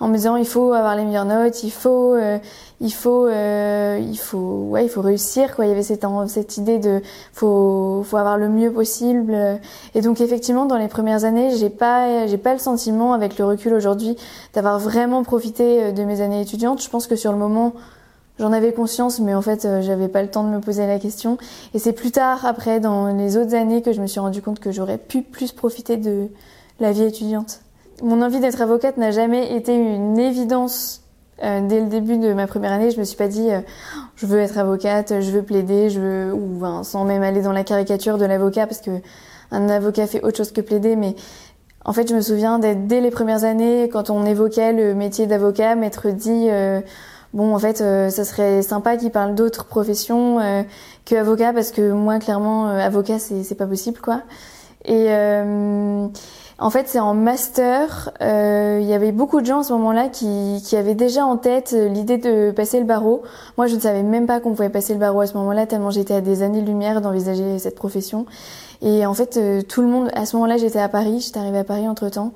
en 0.00 0.08
me 0.08 0.14
disant 0.14 0.36
il 0.36 0.46
faut 0.46 0.72
avoir 0.72 0.94
les 0.94 1.04
meilleures 1.04 1.24
notes, 1.24 1.64
il 1.64 1.72
faut 1.72 2.16
il 2.80 2.92
faut 2.92 3.28
il 3.28 4.18
faut 4.18 4.66
ouais, 4.68 4.84
il 4.84 4.88
faut 4.88 5.00
réussir 5.00 5.56
quoi, 5.56 5.66
il 5.66 5.68
y 5.68 5.72
avait 5.72 5.82
cette 5.82 6.06
cette 6.28 6.56
idée 6.56 6.78
de 6.78 7.02
faut 7.32 8.04
faut 8.04 8.16
avoir 8.16 8.38
le 8.38 8.48
mieux 8.48 8.72
possible 8.72 9.36
et 9.94 10.00
donc 10.00 10.20
effectivement 10.20 10.66
dans 10.66 10.78
les 10.78 10.88
premières 10.88 11.24
années, 11.24 11.56
j'ai 11.56 11.70
pas 11.70 12.26
j'ai 12.28 12.38
pas 12.38 12.52
le 12.52 12.60
sentiment 12.60 13.14
avec 13.14 13.36
le 13.38 13.44
recul 13.44 13.74
aujourd'hui 13.74 14.16
d'avoir 14.54 14.78
vraiment 14.78 15.24
profité 15.24 15.92
de 15.92 16.04
mes 16.04 16.20
années 16.20 16.40
étudiantes. 16.40 16.82
Je 16.82 16.88
pense 16.88 17.08
que 17.08 17.16
sur 17.16 17.32
le 17.32 17.38
moment, 17.38 17.72
j'en 18.38 18.52
avais 18.52 18.72
conscience, 18.72 19.20
mais 19.20 19.34
en 19.34 19.42
fait, 19.42 19.64
euh, 19.64 19.82
j'avais 19.82 20.08
pas 20.08 20.22
le 20.22 20.28
temps 20.28 20.44
de 20.44 20.48
me 20.48 20.60
poser 20.60 20.86
la 20.86 20.98
question. 20.98 21.38
Et 21.74 21.78
c'est 21.78 21.92
plus 21.92 22.10
tard, 22.10 22.46
après, 22.46 22.80
dans 22.80 23.08
les 23.08 23.36
autres 23.36 23.54
années, 23.54 23.82
que 23.82 23.92
je 23.92 24.00
me 24.00 24.06
suis 24.06 24.20
rendu 24.20 24.42
compte 24.42 24.60
que 24.60 24.70
j'aurais 24.70 24.98
pu 24.98 25.22
plus 25.22 25.52
profiter 25.52 25.96
de 25.96 26.28
la 26.80 26.92
vie 26.92 27.02
étudiante. 27.02 27.60
Mon 28.02 28.22
envie 28.22 28.40
d'être 28.40 28.62
avocate 28.62 28.96
n'a 28.96 29.10
jamais 29.10 29.56
été 29.56 29.74
une 29.74 30.18
évidence 30.18 31.02
euh, 31.42 31.66
dès 31.66 31.80
le 31.80 31.86
début 31.86 32.18
de 32.18 32.32
ma 32.32 32.46
première 32.46 32.72
année. 32.72 32.90
Je 32.90 32.98
me 32.98 33.04
suis 33.04 33.16
pas 33.16 33.28
dit, 33.28 33.50
euh, 33.50 33.60
je 34.16 34.26
veux 34.26 34.38
être 34.38 34.58
avocate, 34.58 35.20
je 35.20 35.30
veux 35.30 35.42
plaider, 35.42 35.90
je 35.90 36.00
veux, 36.00 36.32
ou 36.32 36.62
sans 36.84 37.04
même 37.04 37.22
aller 37.22 37.42
dans 37.42 37.52
la 37.52 37.64
caricature 37.64 38.18
de 38.18 38.24
l'avocat, 38.24 38.66
parce 38.66 38.80
que 38.80 38.90
un 39.50 39.68
avocat 39.68 40.06
fait 40.06 40.22
autre 40.22 40.36
chose 40.36 40.52
que 40.52 40.60
plaider, 40.60 40.94
mais 40.94 41.16
en 41.84 41.92
fait, 41.92 42.08
je 42.08 42.14
me 42.14 42.20
souviens 42.20 42.58
d'être 42.58 42.86
dès 42.86 43.00
les 43.00 43.10
premières 43.10 43.44
années, 43.44 43.88
quand 43.90 44.10
on 44.10 44.26
évoquait 44.26 44.72
le 44.72 44.94
métier 44.94 45.26
d'avocat, 45.26 45.74
m'être 45.74 46.10
dit 46.10 46.48
bon, 47.34 47.54
en 47.54 47.58
fait, 47.58 47.80
euh, 47.80 48.10
ça 48.10 48.24
serait 48.24 48.62
sympa 48.62 48.96
qu'il 48.96 49.10
parle 49.10 49.34
d'autres 49.34 49.64
professions 49.64 50.40
euh, 50.40 50.62
que 51.04 51.14
avocat, 51.16 51.52
parce 51.52 51.70
que 51.70 51.92
moi, 51.92 52.18
clairement, 52.18 52.68
avocat, 52.68 53.18
c'est 53.18 53.54
pas 53.54 53.66
possible, 53.66 54.00
quoi. 54.00 54.22
Et 54.84 55.08
en 56.60 56.70
fait, 56.70 56.88
c'est 56.88 56.98
en 57.00 57.14
master. 57.14 58.10
Il 58.20 58.86
y 58.86 58.94
avait 58.94 59.12
beaucoup 59.12 59.40
de 59.40 59.46
gens 59.46 59.60
à 59.60 59.62
ce 59.62 59.72
moment-là 59.74 60.08
qui, 60.08 60.62
qui 60.64 60.76
avaient 60.76 60.94
déjà 60.94 61.26
en 61.26 61.36
tête 61.36 61.72
l'idée 61.72 62.16
de 62.16 62.52
passer 62.52 62.78
le 62.78 62.86
barreau. 62.86 63.22
Moi, 63.58 63.66
je 63.66 63.74
ne 63.74 63.80
savais 63.80 64.02
même 64.02 64.26
pas 64.26 64.40
qu'on 64.40 64.50
pouvait 64.54 64.70
passer 64.70 64.94
le 64.94 64.98
barreau 64.98 65.20
à 65.20 65.26
ce 65.26 65.34
moment-là, 65.34 65.66
tellement 65.66 65.90
j'étais 65.90 66.14
à 66.14 66.20
des 66.20 66.42
années-lumière 66.42 67.00
d'envisager 67.00 67.58
cette 67.58 67.74
profession. 67.74 68.24
Et 68.82 69.06
en 69.06 69.14
fait, 69.14 69.36
euh, 69.36 69.62
tout 69.62 69.82
le 69.82 69.88
monde, 69.88 70.10
à 70.14 70.24
ce 70.26 70.36
moment-là, 70.36 70.56
j'étais 70.56 70.78
à 70.78 70.88
Paris, 70.88 71.20
j'étais 71.20 71.38
arrivée 71.38 71.58
à 71.58 71.64
Paris 71.64 71.88
entre 71.88 72.08
temps. 72.08 72.32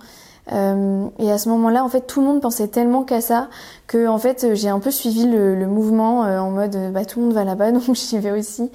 Euh, 0.51 1.07
et 1.21 1.31
à 1.31 1.39
ce 1.39 1.49
moment-là, 1.51 1.85
en 1.85 1.89
fait, 1.89 2.01
tout 2.01 2.21
le 2.21 2.27
monde 2.27 2.41
pensait 2.41 2.67
tellement 2.67 3.05
qu'à 3.05 3.21
ça 3.21 3.49
que, 3.87 4.09
en 4.09 4.19
fait, 4.19 4.55
j'ai 4.55 4.69
un 4.69 4.81
peu 4.81 4.91
suivi 4.91 5.25
le, 5.25 5.55
le 5.55 5.67
mouvement 5.69 6.25
euh, 6.25 6.39
en 6.39 6.51
mode, 6.51 6.77
bah, 6.93 7.05
tout 7.05 7.21
le 7.21 7.27
monde 7.27 7.35
va 7.35 7.45
là-bas, 7.45 7.71
donc 7.73 7.95
j'y 7.95 8.19
vais 8.19 8.33
aussi. 8.33 8.71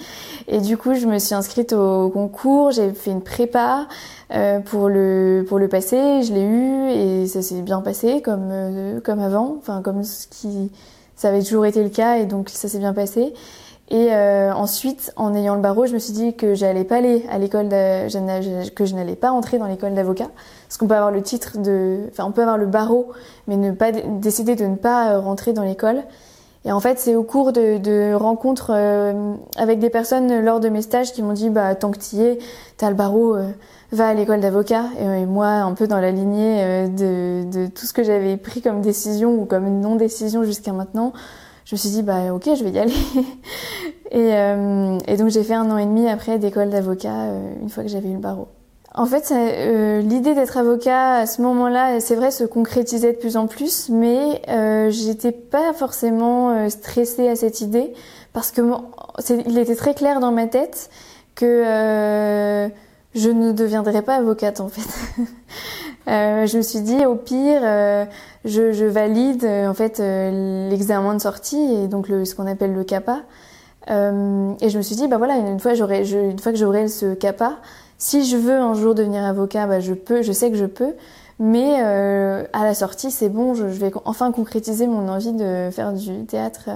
Et 0.47 0.59
du 0.59 0.77
coup, 0.77 0.93
je 0.93 1.07
me 1.07 1.19
suis 1.19 1.35
inscrite 1.35 1.73
au 1.73 2.09
concours, 2.09 2.71
j'ai 2.71 2.91
fait 2.91 3.11
une 3.11 3.21
prépa 3.21 3.87
euh, 4.33 4.59
pour 4.59 4.89
le 4.89 5.45
pour 5.47 5.57
le 5.57 5.69
passer, 5.69 6.21
je 6.21 6.33
l'ai 6.33 6.43
eu 6.43 6.89
et 6.89 7.27
ça 7.27 7.41
s'est 7.41 7.61
bien 7.61 7.79
passé 7.79 8.21
comme 8.21 8.49
euh, 8.51 8.99
comme 8.99 9.19
avant, 9.19 9.55
enfin 9.57 9.81
comme 9.81 10.03
ce 10.03 10.27
qui 10.27 10.69
ça 11.15 11.29
avait 11.29 11.41
toujours 11.41 11.65
été 11.65 11.81
le 11.81 11.89
cas 11.89 12.17
et 12.17 12.25
donc 12.25 12.49
ça 12.49 12.67
s'est 12.67 12.79
bien 12.79 12.93
passé. 12.93 13.33
Et 13.89 14.09
euh, 14.11 14.51
ensuite, 14.53 15.13
en 15.15 15.33
ayant 15.33 15.55
le 15.55 15.61
barreau, 15.61 15.85
je 15.85 15.93
me 15.93 15.99
suis 15.99 16.11
dit 16.11 16.35
que 16.35 16.55
j'allais 16.55 16.83
pas 16.83 16.97
aller 16.97 17.25
à 17.29 17.37
l'école, 17.37 17.69
que 17.69 18.85
je 18.85 18.95
n'allais 18.95 19.15
pas 19.15 19.31
entrer 19.31 19.59
dans 19.59 19.67
l'école 19.67 19.93
d'avocat, 19.93 20.27
parce 20.67 20.77
qu'on 20.77 20.87
peut 20.87 20.95
avoir 20.95 21.11
le 21.11 21.21
titre 21.21 21.57
de, 21.57 21.99
enfin, 22.11 22.25
on 22.25 22.31
peut 22.31 22.41
avoir 22.41 22.57
le 22.57 22.65
barreau, 22.65 23.13
mais 23.47 23.55
ne 23.55 23.71
pas 23.71 23.93
décider 23.93 24.55
de 24.55 24.65
ne 24.65 24.75
pas 24.75 25.11
euh, 25.11 25.19
rentrer 25.21 25.53
dans 25.53 25.63
l'école. 25.63 26.03
Et 26.65 26.71
en 26.73 26.81
fait, 26.81 26.99
c'est 26.99 27.15
au 27.15 27.23
cours 27.23 27.53
de, 27.53 28.13
rencontres 28.13 28.71
euh, 28.75 29.35
avec 29.55 29.79
des 29.79 29.89
personnes 29.89 30.43
lors 30.43 30.59
de 30.59 30.67
mes 30.67 30.81
stages 30.81 31.13
qui 31.13 31.23
m'ont 31.23 31.31
dit, 31.31 31.49
bah 31.49 31.73
tant 31.75 31.91
que 31.91 31.99
tu 31.99 32.17
y 32.17 32.23
es, 32.23 32.39
t'as 32.75 32.89
le 32.89 32.95
barreau, 32.95 33.35
euh, 33.35 33.51
va 33.93 34.09
à 34.09 34.13
l'école 34.13 34.41
d'avocat. 34.41 34.83
Et, 34.99 35.25
moi, 35.25 35.47
un 35.47 35.73
peu 35.75 35.87
dans 35.87 36.01
la 36.01 36.11
lignée 36.11 36.89
de, 36.89 37.67
tout 37.67 37.85
ce 37.85 37.93
que 37.93 38.03
j'avais 38.03 38.35
pris 38.35 38.61
comme 38.61 38.81
décision 38.81 39.33
ou 39.35 39.45
comme 39.45 39.79
non 39.79 39.95
décision 39.95 40.43
jusqu'à 40.43 40.73
maintenant 40.73 41.13
je 41.67 41.75
me 41.75 41.77
suis 41.77 41.89
dit 41.89 42.01
bah 42.01 42.33
ok 42.33 42.49
je 42.55 42.63
vais 42.63 42.71
y 42.71 42.79
aller 42.79 42.93
et, 44.11 44.33
euh, 44.33 44.97
et, 45.07 45.17
donc 45.17 45.29
j'ai 45.29 45.43
fait 45.43 45.53
un 45.53 45.69
an 45.69 45.77
et 45.77 45.85
demi 45.85 46.07
après 46.07 46.39
d'école 46.39 46.69
d'avocat 46.69 47.25
euh, 47.25 47.53
une 47.61 47.69
fois 47.69 47.83
que 47.83 47.89
j'avais 47.89 48.09
eu 48.09 48.13
le 48.13 48.19
barreau. 48.19 48.47
En 48.97 49.05
fait, 49.05 49.31
euh, 49.31 50.01
l'idée 50.01 50.33
d'être 50.33 50.57
avocat 50.57 51.17
à 51.17 51.25
ce 51.27 51.43
moment-là, 51.43 51.99
c'est 51.99 52.15
vrai, 52.15 52.31
se 52.31 52.43
concrétisait 52.45 53.13
de 53.13 53.17
plus 53.17 53.37
en 53.37 53.45
plus, 53.45 53.89
mais 53.89 54.41
euh, 54.49 54.89
j'étais 54.89 55.31
pas 55.31 55.71
forcément 55.73 56.49
euh, 56.49 56.69
stressée 56.69 57.29
à 57.29 57.35
cette 57.35 57.61
idée 57.61 57.93
parce 58.33 58.51
que 58.51 58.61
il 59.45 59.59
était 59.59 59.75
très 59.75 59.93
clair 59.93 60.19
dans 60.19 60.31
ma 60.31 60.47
tête 60.47 60.89
que 61.35 61.61
je 63.13 63.29
ne 63.29 63.51
deviendrais 63.51 64.01
pas 64.01 64.15
avocate 64.15 64.61
en 64.61 64.67
fait. 64.67 65.21
Euh, 66.07 66.45
je 66.45 66.57
me 66.57 66.61
suis 66.61 66.81
dit 66.81 67.05
au 67.05 67.15
pire, 67.15 67.61
euh, 67.63 68.05
je, 68.45 68.85
valide 68.85 69.43
euh, 69.43 69.67
en 69.67 69.73
fait 69.73 69.99
l'examen 69.99 71.13
de 71.13 71.21
sortie 71.21 71.57
et 71.57 71.87
donc 71.87 72.07
ce 72.07 72.33
qu'on 72.33 72.47
appelle 72.47 72.73
le 72.73 72.83
CAPA. 72.83 73.23
et 73.89 74.69
je 74.69 74.77
me 74.77 74.81
suis 74.81 74.95
dit 74.95 75.07
bah 75.07 75.17
voilà 75.17 75.35
une 75.35 75.59
fois 75.59 75.73
que 75.73 76.57
j'aurai 76.57 76.87
ce 76.87 77.13
CAPA, 77.13 77.57
si 77.97 78.25
je 78.25 78.37
veux 78.37 78.55
un 78.55 78.73
jour 78.73 78.95
devenir 78.95 79.23
avocat, 79.23 79.67
bah 79.67 79.79
je 79.79 79.93
peux, 79.93 80.21
je 80.21 80.31
sais 80.31 80.49
que 80.49 80.57
je 80.57 80.65
peux. 80.65 80.93
Mais 81.39 81.81
à 81.81 82.63
la 82.63 82.73
sortie, 82.73 83.11
c'est 83.11 83.29
bon, 83.29 83.53
je, 83.53 83.65
vais 83.65 83.91
enfin 84.05 84.31
concrétiser 84.31 84.87
mon 84.87 85.07
envie 85.09 85.33
de 85.33 85.69
faire 85.71 85.93
du 85.93 86.25
théâtre. 86.25 86.69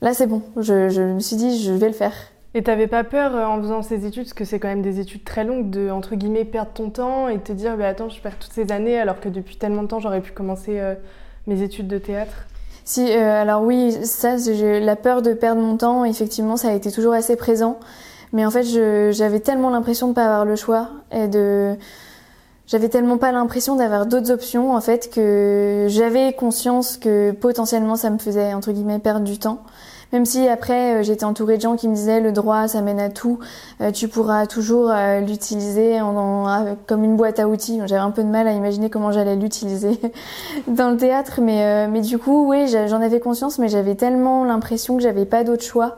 Là, 0.00 0.14
c'est 0.14 0.26
bon. 0.26 0.42
Je 0.56 1.12
me 1.12 1.20
suis 1.20 1.36
dit, 1.36 1.62
je 1.62 1.72
vais 1.72 1.88
le 1.88 1.92
faire. 1.92 2.14
Et 2.54 2.62
t'avais 2.62 2.86
pas 2.86 3.04
peur 3.04 3.34
euh, 3.34 3.44
en 3.44 3.60
faisant 3.60 3.82
ces 3.82 4.06
études, 4.06 4.24
parce 4.24 4.34
que 4.34 4.44
c'est 4.44 4.58
quand 4.58 4.68
même 4.68 4.82
des 4.82 5.00
études 5.00 5.24
très 5.24 5.44
longues, 5.44 5.70
de 5.70 5.90
entre 5.90 6.14
guillemets 6.14 6.44
perdre 6.44 6.70
ton 6.72 6.90
temps 6.90 7.28
et 7.28 7.38
te 7.38 7.52
dire 7.52 7.76
bah, 7.76 7.88
attends 7.88 8.08
je 8.08 8.20
perds 8.20 8.38
toutes 8.38 8.52
ces 8.52 8.72
années 8.72 8.98
alors 8.98 9.20
que 9.20 9.28
depuis 9.28 9.56
tellement 9.56 9.82
de 9.82 9.88
temps 9.88 10.00
j'aurais 10.00 10.22
pu 10.22 10.32
commencer 10.32 10.80
euh, 10.80 10.94
mes 11.46 11.62
études 11.62 11.88
de 11.88 11.98
théâtre? 11.98 12.46
Si 12.84 13.12
euh, 13.12 13.42
alors 13.42 13.62
oui 13.62 13.92
ça 14.02 14.36
la 14.60 14.96
peur 14.96 15.20
de 15.20 15.34
perdre 15.34 15.60
mon 15.60 15.76
temps 15.76 16.06
effectivement 16.06 16.56
ça 16.56 16.68
a 16.68 16.72
été 16.72 16.90
toujours 16.90 17.12
assez 17.12 17.36
présent, 17.36 17.78
mais 18.32 18.46
en 18.46 18.50
fait 18.50 18.62
j'avais 19.12 19.40
tellement 19.40 19.68
l'impression 19.68 20.08
de 20.08 20.14
pas 20.14 20.24
avoir 20.24 20.46
le 20.46 20.56
choix 20.56 20.88
et 21.12 21.28
de 21.28 21.76
j'avais 22.66 22.88
tellement 22.88 23.18
pas 23.18 23.30
l'impression 23.30 23.76
d'avoir 23.76 24.06
d'autres 24.06 24.30
options 24.30 24.74
en 24.74 24.80
fait 24.80 25.10
que 25.10 25.86
j'avais 25.90 26.32
conscience 26.32 26.96
que 26.96 27.32
potentiellement 27.32 27.96
ça 27.96 28.08
me 28.08 28.18
faisait 28.18 28.54
entre 28.54 28.72
guillemets 28.72 29.00
perdre 29.00 29.24
du 29.24 29.38
temps. 29.38 29.62
Même 30.12 30.24
si 30.24 30.48
après 30.48 30.96
euh, 30.96 31.02
j'étais 31.02 31.24
entourée 31.24 31.56
de 31.56 31.62
gens 31.62 31.76
qui 31.76 31.86
me 31.86 31.94
disaient 31.94 32.20
le 32.20 32.32
droit 32.32 32.66
ça 32.66 32.80
mène 32.80 33.00
à 33.00 33.10
tout, 33.10 33.38
euh, 33.80 33.90
tu 33.90 34.08
pourras 34.08 34.46
toujours 34.46 34.90
euh, 34.90 35.20
l'utiliser 35.20 35.98
comme 36.86 37.04
une 37.04 37.16
boîte 37.16 37.38
à 37.38 37.48
outils. 37.48 37.80
J'avais 37.86 38.00
un 38.00 38.10
peu 38.10 38.22
de 38.22 38.28
mal 38.28 38.48
à 38.48 38.52
imaginer 38.52 38.88
comment 38.88 39.12
j'allais 39.12 39.36
l'utiliser 39.36 40.00
dans 40.66 40.90
le 40.90 40.96
théâtre, 40.96 41.40
mais 41.42 41.86
mais 41.88 42.00
du 42.00 42.18
coup 42.18 42.48
oui 42.48 42.68
j'en 42.68 43.02
avais 43.02 43.20
conscience, 43.20 43.58
mais 43.58 43.68
j'avais 43.68 43.94
tellement 43.94 44.44
l'impression 44.44 44.96
que 44.96 45.02
j'avais 45.02 45.26
pas 45.26 45.44
d'autre 45.44 45.64
choix 45.64 45.96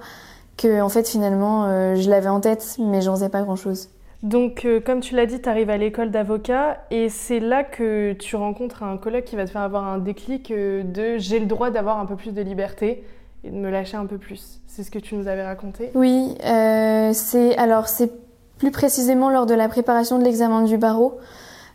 que 0.56 0.80
en 0.80 0.88
fait 0.88 1.08
finalement 1.08 1.94
je 1.94 2.10
l'avais 2.10 2.28
en 2.28 2.40
tête, 2.40 2.76
mais 2.78 3.00
j'en 3.00 3.14
faisais 3.14 3.28
pas 3.28 3.42
grand-chose. 3.42 3.88
Donc, 4.22 4.66
comme 4.84 5.00
tu 5.00 5.14
l'as 5.14 5.24
dit, 5.24 5.40
tu 5.40 5.48
arrives 5.48 5.70
à 5.70 5.78
l'école 5.78 6.10
d'avocat 6.10 6.84
et 6.90 7.08
c'est 7.08 7.40
là 7.40 7.64
que 7.64 8.12
tu 8.12 8.36
rencontres 8.36 8.82
un 8.82 8.98
collègue 8.98 9.24
qui 9.24 9.34
va 9.34 9.46
te 9.46 9.50
faire 9.50 9.62
avoir 9.62 9.86
un 9.86 9.96
déclic 9.96 10.52
de 10.52 11.16
j'ai 11.16 11.38
le 11.38 11.46
droit 11.46 11.70
d'avoir 11.70 11.98
un 11.98 12.04
peu 12.04 12.16
plus 12.16 12.34
de 12.34 12.42
liberté 12.42 13.02
et 13.44 13.50
de 13.50 13.56
me 13.56 13.70
lâcher 13.70 13.96
un 13.96 14.06
peu 14.06 14.18
plus. 14.18 14.60
C'est 14.66 14.82
ce 14.82 14.90
que 14.90 14.98
tu 14.98 15.14
nous 15.14 15.28
avais 15.28 15.44
raconté 15.44 15.90
Oui, 15.94 16.34
c'est 16.42 17.56
alors 17.56 17.88
c'est 17.88 18.10
plus 18.58 18.70
précisément 18.70 19.30
lors 19.30 19.46
de 19.46 19.54
la 19.54 19.68
préparation 19.68 20.18
de 20.18 20.24
l'examen 20.24 20.62
du 20.62 20.76
barreau. 20.76 21.18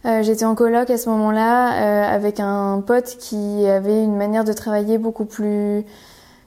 Euh, 0.06 0.22
j'étais 0.22 0.46
en 0.46 0.54
coloc 0.54 0.90
à 0.92 0.98
ce 1.00 1.10
moment-là 1.10 1.74
euh, 1.74 2.16
avec 2.16 2.40
un 2.40 2.84
pote 2.86 3.18
qui 3.20 3.66
avait 3.66 4.04
une 4.04 4.16
manière 4.16 4.44
de 4.44 4.54
travailler 4.54 5.00
beaucoup 5.00 5.26
plus 5.26 5.84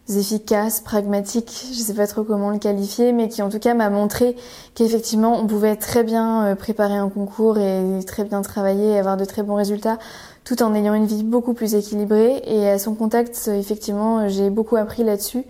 efficace, 0.08 0.80
pragmatique, 0.80 1.66
je 1.72 1.76
sais 1.76 1.92
pas 1.92 2.06
trop 2.06 2.22
comment 2.22 2.50
le 2.50 2.58
qualifier, 2.58 3.12
mais 3.12 3.28
qui 3.28 3.42
en 3.42 3.50
tout 3.50 3.58
cas 3.58 3.74
m'a 3.74 3.90
montré 3.90 4.36
qu'effectivement 4.74 5.36
on 5.36 5.46
pouvait 5.46 5.74
très 5.74 6.04
bien 6.04 6.46
euh, 6.46 6.54
préparer 6.54 6.94
un 6.94 7.08
concours 7.08 7.58
et 7.58 7.98
très 8.06 8.22
bien 8.22 8.42
travailler 8.42 8.92
et 8.92 8.98
avoir 8.98 9.16
de 9.16 9.24
très 9.24 9.42
bons 9.42 9.56
résultats 9.56 9.98
tout 10.48 10.62
en 10.62 10.74
ayant 10.74 10.94
une 10.94 11.04
vie 11.04 11.24
beaucoup 11.24 11.52
plus 11.52 11.74
équilibrée. 11.74 12.40
Et 12.46 12.70
à 12.70 12.78
son 12.78 12.94
contact, 12.94 13.50
effectivement, 13.52 14.30
j'ai 14.30 14.48
beaucoup 14.48 14.76
appris 14.76 15.04
là-dessus. 15.04 15.44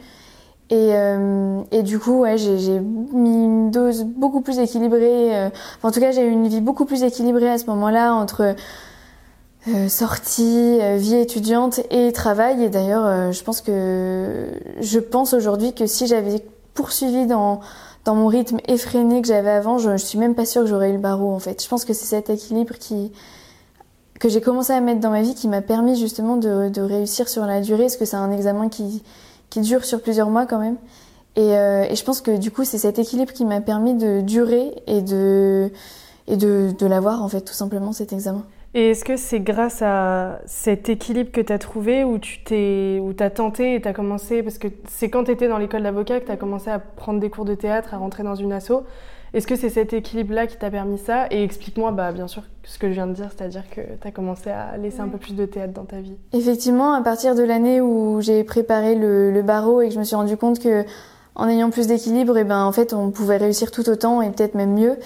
Et, 0.70 0.90
euh, 0.92 1.60
et 1.70 1.84
du 1.84 2.00
coup, 2.00 2.22
ouais, 2.22 2.36
j'ai 2.36 2.80
mis 2.80 3.44
une 3.44 3.70
dose 3.70 4.02
beaucoup 4.02 4.40
plus 4.40 4.58
équilibrée. 4.58 5.36
Euh, 5.36 5.50
en 5.84 5.92
tout 5.92 6.00
cas, 6.00 6.10
j'ai 6.10 6.26
eu 6.26 6.30
une 6.30 6.48
vie 6.48 6.60
beaucoup 6.60 6.84
plus 6.84 7.04
équilibrée 7.04 7.48
à 7.48 7.58
ce 7.58 7.66
moment-là 7.66 8.12
entre 8.12 8.56
euh, 9.68 9.88
sortie, 9.88 10.80
euh, 10.82 10.96
vie 10.96 11.14
étudiante 11.14 11.78
et 11.92 12.10
travail. 12.10 12.64
Et 12.64 12.68
d'ailleurs, 12.68 13.06
euh, 13.06 13.30
je 13.30 13.44
pense 13.44 13.60
que 13.60 14.48
je 14.80 14.98
pense 14.98 15.32
aujourd'hui 15.32 15.74
que 15.74 15.86
si 15.86 16.08
j'avais 16.08 16.44
poursuivi 16.74 17.26
dans 17.26 17.60
dans 18.04 18.16
mon 18.16 18.26
rythme 18.26 18.58
effréné 18.66 19.22
que 19.22 19.28
j'avais 19.28 19.50
avant, 19.50 19.78
je, 19.78 19.92
je 19.92 20.04
suis 20.04 20.18
même 20.18 20.34
pas 20.34 20.44
sûre 20.44 20.62
que 20.62 20.68
j'aurais 20.68 20.90
eu 20.90 20.94
le 20.94 20.98
barreau 20.98 21.32
en 21.32 21.38
fait. 21.38 21.62
Je 21.62 21.68
pense 21.68 21.84
que 21.84 21.92
c'est 21.92 22.06
cet 22.06 22.30
équilibre 22.30 22.74
qui 22.78 23.12
que 24.18 24.28
j'ai 24.28 24.40
commencé 24.40 24.72
à 24.72 24.80
mettre 24.80 25.00
dans 25.00 25.10
ma 25.10 25.22
vie 25.22 25.34
qui 25.34 25.48
m'a 25.48 25.62
permis 25.62 25.96
justement 25.96 26.36
de, 26.36 26.68
de 26.68 26.82
réussir 26.82 27.28
sur 27.28 27.44
la 27.46 27.60
durée, 27.60 27.84
parce 27.84 27.96
que 27.96 28.04
c'est 28.04 28.16
un 28.16 28.32
examen 28.32 28.68
qui 28.68 29.02
qui 29.50 29.60
dure 29.60 29.84
sur 29.84 30.00
plusieurs 30.00 30.30
mois 30.30 30.46
quand 30.46 30.58
même. 30.58 30.76
Et, 31.36 31.56
euh, 31.56 31.84
et 31.88 31.94
je 31.94 32.04
pense 32.04 32.20
que 32.20 32.36
du 32.36 32.50
coup, 32.50 32.64
c'est 32.64 32.78
cet 32.78 32.98
équilibre 32.98 33.32
qui 33.32 33.44
m'a 33.44 33.60
permis 33.60 33.94
de 33.94 34.20
durer 34.20 34.74
et 34.86 35.02
de, 35.02 35.70
et 36.26 36.36
de, 36.36 36.74
de 36.78 36.86
l'avoir, 36.86 37.22
en 37.22 37.28
fait, 37.28 37.42
tout 37.42 37.54
simplement, 37.54 37.92
cet 37.92 38.12
examen. 38.12 38.44
Et 38.78 38.90
est-ce 38.90 39.04
que 39.04 39.16
c'est 39.16 39.40
grâce 39.40 39.82
à 39.82 40.38
cet 40.46 40.88
équilibre 40.88 41.32
que 41.32 41.40
tu 41.40 41.52
as 41.52 41.58
trouvé 41.58 42.04
où 42.04 42.20
tu 42.20 42.44
t'es 42.44 43.02
as 43.18 43.30
tenté 43.30 43.74
et 43.74 43.80
tu 43.80 43.88
as 43.88 43.92
commencé 43.92 44.44
parce 44.44 44.56
que 44.56 44.68
c'est 44.86 45.10
quand 45.10 45.24
tu 45.24 45.32
étais 45.32 45.48
dans 45.48 45.58
l'école 45.58 45.82
d'avocat 45.82 46.20
que 46.20 46.26
tu 46.26 46.30
as 46.30 46.36
commencé 46.36 46.70
à 46.70 46.78
prendre 46.78 47.18
des 47.18 47.28
cours 47.28 47.44
de 47.44 47.56
théâtre, 47.56 47.92
à 47.92 47.96
rentrer 47.96 48.22
dans 48.22 48.36
une 48.36 48.52
asso. 48.52 48.84
Est-ce 49.34 49.48
que 49.48 49.56
c'est 49.56 49.68
cet 49.68 49.94
équilibre-là 49.94 50.46
qui 50.46 50.58
t'a 50.58 50.70
permis 50.70 50.96
ça? 50.96 51.26
Et 51.32 51.42
explique-moi, 51.42 51.90
bah, 51.90 52.12
bien 52.12 52.28
sûr, 52.28 52.44
ce 52.62 52.78
que 52.78 52.86
je 52.86 52.92
viens 52.92 53.08
de 53.08 53.14
dire, 53.14 53.30
c'est-à-dire 53.36 53.64
que 53.68 53.80
tu 53.80 54.06
as 54.06 54.12
commencé 54.12 54.48
à 54.48 54.76
laisser 54.76 55.00
un 55.00 55.08
peu 55.08 55.18
plus 55.18 55.34
de 55.34 55.44
théâtre 55.44 55.72
dans 55.72 55.84
ta 55.84 56.00
vie. 56.00 56.14
Effectivement, 56.32 56.92
à 56.94 57.02
partir 57.02 57.34
de 57.34 57.42
l'année 57.42 57.80
où 57.80 58.20
j'ai 58.20 58.44
préparé 58.44 58.94
le, 58.94 59.32
le, 59.32 59.42
barreau 59.42 59.80
et 59.80 59.88
que 59.88 59.94
je 59.94 59.98
me 59.98 60.04
suis 60.04 60.14
rendu 60.14 60.36
compte 60.36 60.60
que 60.60 60.84
en 61.34 61.48
ayant 61.48 61.70
plus 61.70 61.88
d'équilibre, 61.88 62.36
et 62.38 62.42
eh 62.42 62.44
ben 62.44 62.62
en 62.62 62.70
fait, 62.70 62.92
on 62.92 63.10
pouvait 63.10 63.38
réussir 63.38 63.72
tout 63.72 63.88
autant 63.88 64.22
et 64.22 64.30
peut-être 64.30 64.54
même 64.54 64.74
mieux. 64.74 64.98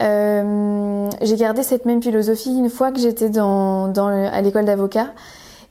Euh, 0.00 1.10
j'ai 1.20 1.36
gardé 1.36 1.62
cette 1.62 1.84
même 1.84 2.02
philosophie 2.02 2.50
une 2.50 2.70
fois 2.70 2.90
que 2.90 2.98
j'étais 2.98 3.28
dans, 3.28 3.88
dans 3.88 4.06
à 4.06 4.40
l'école 4.40 4.64
d'avocat. 4.64 5.12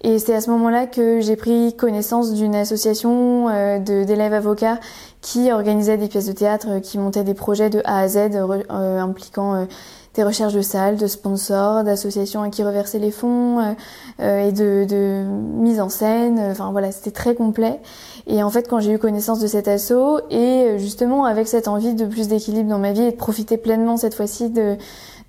Et 0.01 0.17
c'est 0.17 0.33
à 0.33 0.39
ce 0.39 0.49
moment-là 0.51 0.87
que 0.87 1.19
j'ai 1.19 1.35
pris 1.35 1.75
connaissance 1.75 2.33
d'une 2.33 2.55
association 2.55 3.49
euh, 3.49 3.79
d'élèves 3.79 4.33
avocats 4.33 4.79
qui 5.19 5.51
organisait 5.51 5.97
des 5.97 6.07
pièces 6.07 6.27
de 6.27 6.31
théâtre, 6.31 6.67
euh, 6.69 6.79
qui 6.79 6.97
montait 6.97 7.25
des 7.25 7.33
projets 7.33 7.69
de 7.69 7.81
A 7.83 7.99
à 7.99 8.07
Z 8.07 8.35
impliquant 8.69 9.67
des 10.15 10.23
recherches 10.23 10.53
de 10.53 10.61
salles, 10.61 10.97
de 10.97 11.07
sponsors, 11.07 11.83
d'associations 11.83 12.41
à 12.41 12.49
qui 12.49 12.63
reverser 12.63 12.99
les 12.99 13.11
fonds 13.11 13.75
et 14.19 14.51
de, 14.51 14.85
de, 14.89 15.23
mise 15.23 15.79
en 15.79 15.89
scène. 15.89 16.39
Enfin 16.51 16.71
voilà, 16.71 16.91
c'était 16.91 17.11
très 17.11 17.35
complet. 17.35 17.79
Et 18.27 18.43
en 18.43 18.49
fait, 18.49 18.67
quand 18.67 18.79
j'ai 18.79 18.91
eu 18.91 18.97
connaissance 18.97 19.39
de 19.39 19.47
cet 19.47 19.67
assaut 19.67 20.19
et 20.29 20.75
justement 20.77 21.25
avec 21.25 21.47
cette 21.47 21.67
envie 21.67 21.93
de 21.93 22.05
plus 22.05 22.27
d'équilibre 22.27 22.69
dans 22.69 22.79
ma 22.79 22.91
vie 22.91 23.03
et 23.03 23.11
de 23.11 23.17
profiter 23.17 23.57
pleinement 23.57 23.97
cette 23.97 24.13
fois-ci 24.15 24.49
de, 24.49 24.77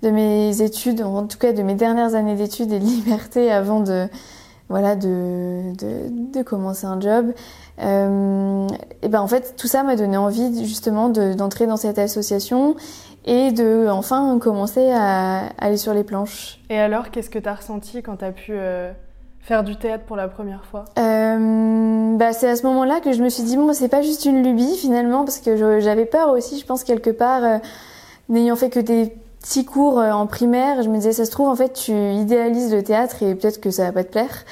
de 0.01 0.09
mes 0.09 0.61
études, 0.61 1.01
en 1.01 1.25
tout 1.25 1.37
cas 1.37 1.53
de 1.53 1.61
mes 1.61 1.75
dernières 1.75 2.15
années 2.15 2.35
d'études 2.35 2.71
et 2.71 2.79
de 2.79 2.85
liberté 2.85 3.51
avant 3.51 3.81
de 3.81 4.07
voilà 4.69 4.95
de, 4.95 5.73
de, 5.77 6.31
de 6.33 6.43
commencer 6.43 6.85
un 6.85 6.99
job. 6.99 7.33
Euh, 7.81 8.67
et 9.01 9.07
ben 9.07 9.21
en 9.21 9.27
fait 9.27 9.55
tout 9.57 9.67
ça 9.67 9.83
m'a 9.83 9.95
donné 9.95 10.15
envie 10.17 10.65
justement 10.65 11.09
d'entrer 11.09 11.65
dans 11.65 11.77
cette 11.77 11.97
association 11.97 12.75
et 13.25 13.51
de 13.51 13.87
enfin 13.89 14.37
commencer 14.39 14.91
à 14.91 15.49
aller 15.57 15.77
sur 15.77 15.93
les 15.93 16.03
planches. 16.03 16.59
Et 16.69 16.79
alors 16.79 17.11
qu'est-ce 17.11 17.29
que 17.29 17.39
tu 17.39 17.49
as 17.49 17.55
ressenti 17.55 18.01
quand 18.01 18.17
tu 18.17 18.25
as 18.25 18.31
pu 18.31 18.51
euh, 18.51 18.91
faire 19.41 19.63
du 19.63 19.75
théâtre 19.75 20.03
pour 20.05 20.15
la 20.15 20.27
première 20.27 20.65
fois? 20.65 20.85
Euh, 20.99 22.17
bah, 22.17 22.33
C'est 22.33 22.49
à 22.49 22.55
ce 22.55 22.63
moment-là 22.67 22.99
que 22.99 23.13
je 23.13 23.23
me 23.23 23.29
suis 23.29 23.43
dit 23.43 23.57
bon 23.57 23.73
c'est 23.73 23.89
pas 23.89 24.01
juste 24.01 24.25
une 24.25 24.43
lubie 24.43 24.75
finalement 24.77 25.23
parce 25.23 25.39
que 25.39 25.79
j'avais 25.79 26.05
peur 26.05 26.29
aussi 26.29 26.59
je 26.59 26.65
pense 26.65 26.83
quelque 26.83 27.09
part 27.09 27.43
euh, 27.43 27.57
n'ayant 28.29 28.55
fait 28.55 28.69
que 28.69 28.79
des 28.79 29.13
petits 29.41 29.65
cours 29.65 29.99
euh, 29.99 30.11
en 30.11 30.27
primaire, 30.27 30.83
je 30.83 30.89
me 30.89 30.95
disais 30.97 31.13
ça 31.13 31.25
se 31.25 31.31
trouve 31.31 31.49
en 31.49 31.55
fait 31.55 31.73
tu 31.73 31.91
idéalises 31.91 32.73
le 32.73 32.83
théâtre 32.83 33.23
et 33.23 33.35
peut-être 33.35 33.59
que 33.59 33.71
ça 33.71 33.85
va 33.85 33.91
pas 33.91 34.03
te 34.03 34.11
plaire. 34.11 34.45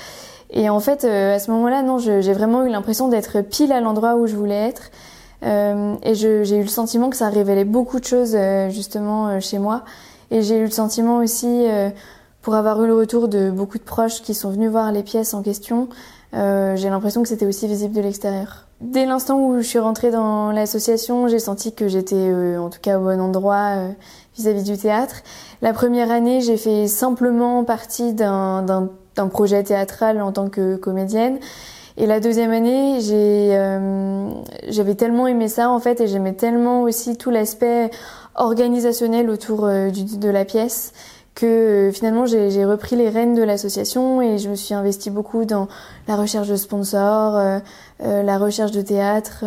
Et 0.51 0.69
en 0.69 0.79
fait 0.79 1.03
euh, 1.03 1.35
à 1.35 1.39
ce 1.39 1.51
moment-là 1.51 1.83
non, 1.83 1.97
j'ai 1.99 2.33
vraiment 2.33 2.65
eu 2.65 2.69
l'impression 2.69 3.07
d'être 3.07 3.41
pile 3.41 3.71
à 3.71 3.81
l'endroit 3.81 4.15
où 4.15 4.27
je 4.27 4.35
voulais 4.35 4.69
être. 4.69 4.91
Euh, 5.43 5.95
et 6.03 6.15
j'ai 6.15 6.57
eu 6.57 6.61
le 6.61 6.67
sentiment 6.67 7.09
que 7.09 7.15
ça 7.15 7.29
révélait 7.29 7.65
beaucoup 7.65 7.99
de 7.99 8.05
choses 8.05 8.35
euh, 8.35 8.69
justement 8.69 9.39
chez 9.39 9.59
moi. 9.59 9.83
Et 10.31 10.41
j'ai 10.41 10.57
eu 10.57 10.65
le 10.65 10.71
sentiment 10.71 11.17
aussi, 11.17 11.65
pour 12.43 12.53
avoir 12.53 12.83
eu 12.83 12.87
le 12.87 12.93
retour 12.93 13.27
de 13.27 13.49
beaucoup 13.49 13.79
de 13.79 13.83
proches 13.83 14.21
qui 14.21 14.35
sont 14.35 14.51
venus 14.51 14.69
voir 14.69 14.91
les 14.91 15.01
pièces 15.01 15.33
en 15.33 15.41
question, 15.41 15.89
j'ai 16.33 16.87
l'impression 16.87 17.23
que 17.23 17.27
c'était 17.27 17.47
aussi 17.47 17.65
visible 17.65 17.95
de 17.95 18.01
l'extérieur. 18.01 18.67
Dès 18.79 19.07
l'instant 19.07 19.39
où 19.39 19.57
je 19.57 19.63
suis 19.63 19.79
rentrée 19.79 20.11
dans 20.11 20.51
l'association, 20.51 21.27
j'ai 21.27 21.39
senti 21.39 21.73
que 21.73 21.87
j'étais 21.87 22.55
en 22.59 22.69
tout 22.69 22.77
cas 22.79 22.99
au 22.99 23.05
bon 23.05 23.19
endroit 23.19 23.87
vis-à-vis 24.35 24.61
du 24.61 24.77
théâtre. 24.77 25.23
La 25.63 25.73
première 25.73 26.11
année, 26.11 26.41
j'ai 26.41 26.57
fait 26.57 26.85
simplement 26.85 27.63
partie 27.63 28.13
d'un 28.13 28.87
projet 29.27 29.63
théâtral 29.63 30.21
en 30.21 30.31
tant 30.31 30.49
que 30.49 30.75
comédienne. 30.75 31.39
Et 31.97 32.05
la 32.05 32.21
deuxième 32.21 32.51
année, 32.51 32.99
j'ai, 33.01 33.49
euh, 33.57 34.29
j'avais 34.69 34.95
tellement 34.95 35.27
aimé 35.27 35.49
ça 35.49 35.69
en 35.69 35.79
fait, 35.79 35.99
et 35.99 36.07
j'aimais 36.07 36.33
tellement 36.33 36.83
aussi 36.83 37.17
tout 37.17 37.29
l'aspect 37.29 37.91
organisationnel 38.39 39.29
autour 39.29 39.65
euh, 39.65 39.89
du, 39.89 40.17
de 40.17 40.29
la 40.29 40.45
pièce 40.45 40.93
que 41.35 41.45
euh, 41.45 41.91
finalement 41.91 42.25
j'ai 42.25 42.65
repris 42.65 42.95
les 42.95 43.09
rênes 43.09 43.35
de 43.35 43.43
l'association 43.43 44.21
et 44.21 44.37
je 44.37 44.49
me 44.49 44.55
suis 44.55 44.73
investie 44.73 45.09
beaucoup 45.09 45.45
dans 45.45 45.67
la 46.07 46.15
recherche 46.15 46.47
de 46.47 46.55
sponsors, 46.55 47.35
euh, 47.37 47.59
la 47.99 48.37
recherche 48.37 48.71
de 48.71 48.81
théâtre 48.81 49.43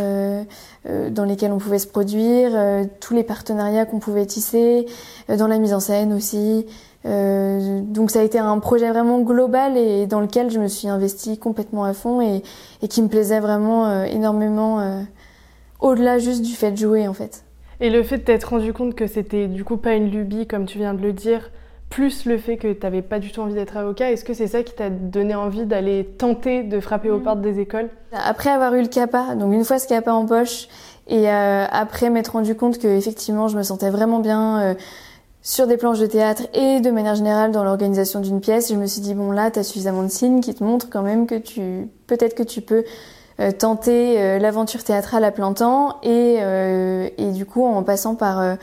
dans 0.85 1.25
lesquels 1.25 1.53
on 1.53 1.59
pouvait 1.59 1.79
se 1.79 1.87
produire, 1.87 2.53
tous 3.01 3.15
les 3.15 3.23
partenariats 3.23 3.87
qu'on 3.87 3.99
pouvait 3.99 4.27
tisser, 4.27 4.87
dans 5.29 5.47
la 5.47 5.59
mise 5.59 5.73
en 5.73 5.81
scène 5.81 6.13
aussi. 6.13 6.67
Donc 7.05 8.11
ça 8.11 8.21
a 8.21 8.23
été 8.23 8.38
un 8.38 8.59
projet 8.59 8.88
vraiment 8.91 9.21
global 9.21 9.77
et 9.77 10.07
dans 10.07 10.21
lequel 10.21 10.51
je 10.51 10.59
me 10.61 10.69
suis 10.69 10.88
investie 10.88 11.38
complètement 11.38 11.85
à 11.85 11.95
fond 11.95 12.21
et, 12.21 12.43
et 12.83 12.88
qui 12.88 13.03
me 13.03 13.09
plaisait 13.09 13.41
vraiment 13.41 14.05
énormément 14.05 15.05
au-delà 15.81 16.19
juste 16.19 16.43
du 16.43 16.53
fait 16.53 16.71
de 16.71 16.77
jouer 16.77 17.09
en 17.09 17.12
fait. 17.12 17.45
Et 17.81 17.91
le 17.91 18.03
fait 18.05 18.19
de 18.19 18.23
t'être 18.23 18.51
rendu 18.51 18.73
compte 18.73 18.95
que 18.95 19.09
c'était 19.09 19.49
du 19.49 19.65
coup 19.65 19.77
pas 19.77 19.95
une 19.95 20.09
lubie 20.11 20.47
comme 20.47 20.67
tu 20.67 20.79
viens 20.79 20.95
de 20.95 21.03
le 21.03 21.12
dire, 21.12 21.51
plus 21.93 22.25
le 22.25 22.38
fait 22.38 22.57
que 22.57 22.73
tu 22.73 22.81
n'avais 22.83 23.03
pas 23.03 23.19
du 23.19 23.31
tout 23.31 23.41
envie 23.41 23.53
d'être 23.53 23.77
avocat, 23.77 24.11
est-ce 24.11 24.25
que 24.25 24.33
c'est 24.33 24.47
ça 24.47 24.62
qui 24.62 24.73
t'a 24.73 24.88
donné 24.88 25.35
envie 25.35 25.67
d'aller 25.67 26.05
tenter 26.17 26.62
de 26.62 26.81
frapper 26.81 27.11
aux 27.11 27.19
mm. 27.19 27.23
portes 27.23 27.41
des 27.43 27.61
écoles? 27.61 27.91
Après 28.12 28.51
avoir 28.51 28.73
eu 28.75 28.81
le 28.81 28.88
CAPA, 28.88 29.35
donc 29.35 29.53
une 29.53 29.65
fois 29.65 29.79
ce 29.79 29.87
CAPA 29.87 30.15
en 30.15 30.25
poche, 30.25 30.69
et 31.07 31.29
euh, 31.29 31.67
après 31.71 32.09
m'être 32.09 32.33
rendu 32.33 32.55
compte 32.55 32.79
que 32.79 32.87
effectivement 32.87 33.49
je 33.49 33.59
me 33.59 33.62
sentais 33.62 33.91
vraiment 33.91 34.21
bien 34.21 34.61
euh, 34.61 34.75
sur 35.43 35.67
des 35.67 35.77
planches 35.77 35.99
de 35.99 36.07
théâtre 36.07 36.45
et 36.55 36.81
de 36.81 36.91
manière 36.91 37.15
générale 37.15 37.51
dans 37.51 37.65
l'organisation 37.65 38.21
d'une 38.21 38.41
pièce, 38.41 38.71
je 38.71 38.77
me 38.77 38.87
suis 38.87 39.01
dit 39.01 39.15
bon 39.15 39.31
là 39.31 39.51
tu 39.51 39.59
as 39.59 39.65
suffisamment 39.65 40.05
de 40.05 40.09
signes 40.09 40.41
qui 40.41 40.55
te 40.55 40.63
montrent 40.63 40.89
quand 40.89 41.03
même 41.03 41.27
que 41.27 41.35
tu 41.35 41.89
peut-être 42.07 42.35
que 42.35 42.43
tu 42.43 42.61
peux 42.61 42.85
euh, 43.41 43.51
tenter 43.51 44.39
l'aventure 44.39 44.85
théâtrale 44.85 45.25
à 45.25 45.33
plein 45.33 45.53
temps 45.53 45.99
et, 46.03 46.37
et 47.19 47.31
du 47.33 47.45
coup 47.45 47.65
en 47.65 47.83
passant 47.83 48.15
par 48.15 48.57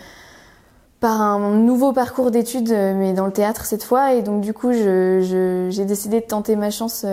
par 1.00 1.22
un 1.22 1.56
nouveau 1.56 1.94
parcours 1.94 2.32
d'études, 2.32 2.72
euh, 2.72 2.94
mais 2.96 3.14
dans 3.14 3.26
le 3.26 3.32
théâtre 3.32 3.66
cette 3.66 3.84
fois. 3.84 4.14
Et 4.14 4.22
donc 4.22 4.42
du 4.42 4.54
coup, 4.54 4.74
j'ai 4.74 5.22
je, 5.22 5.84
décidé 5.84 6.20
de 6.20 6.26
tenter 6.26 6.56
ma 6.56 6.72
chance 6.72 7.06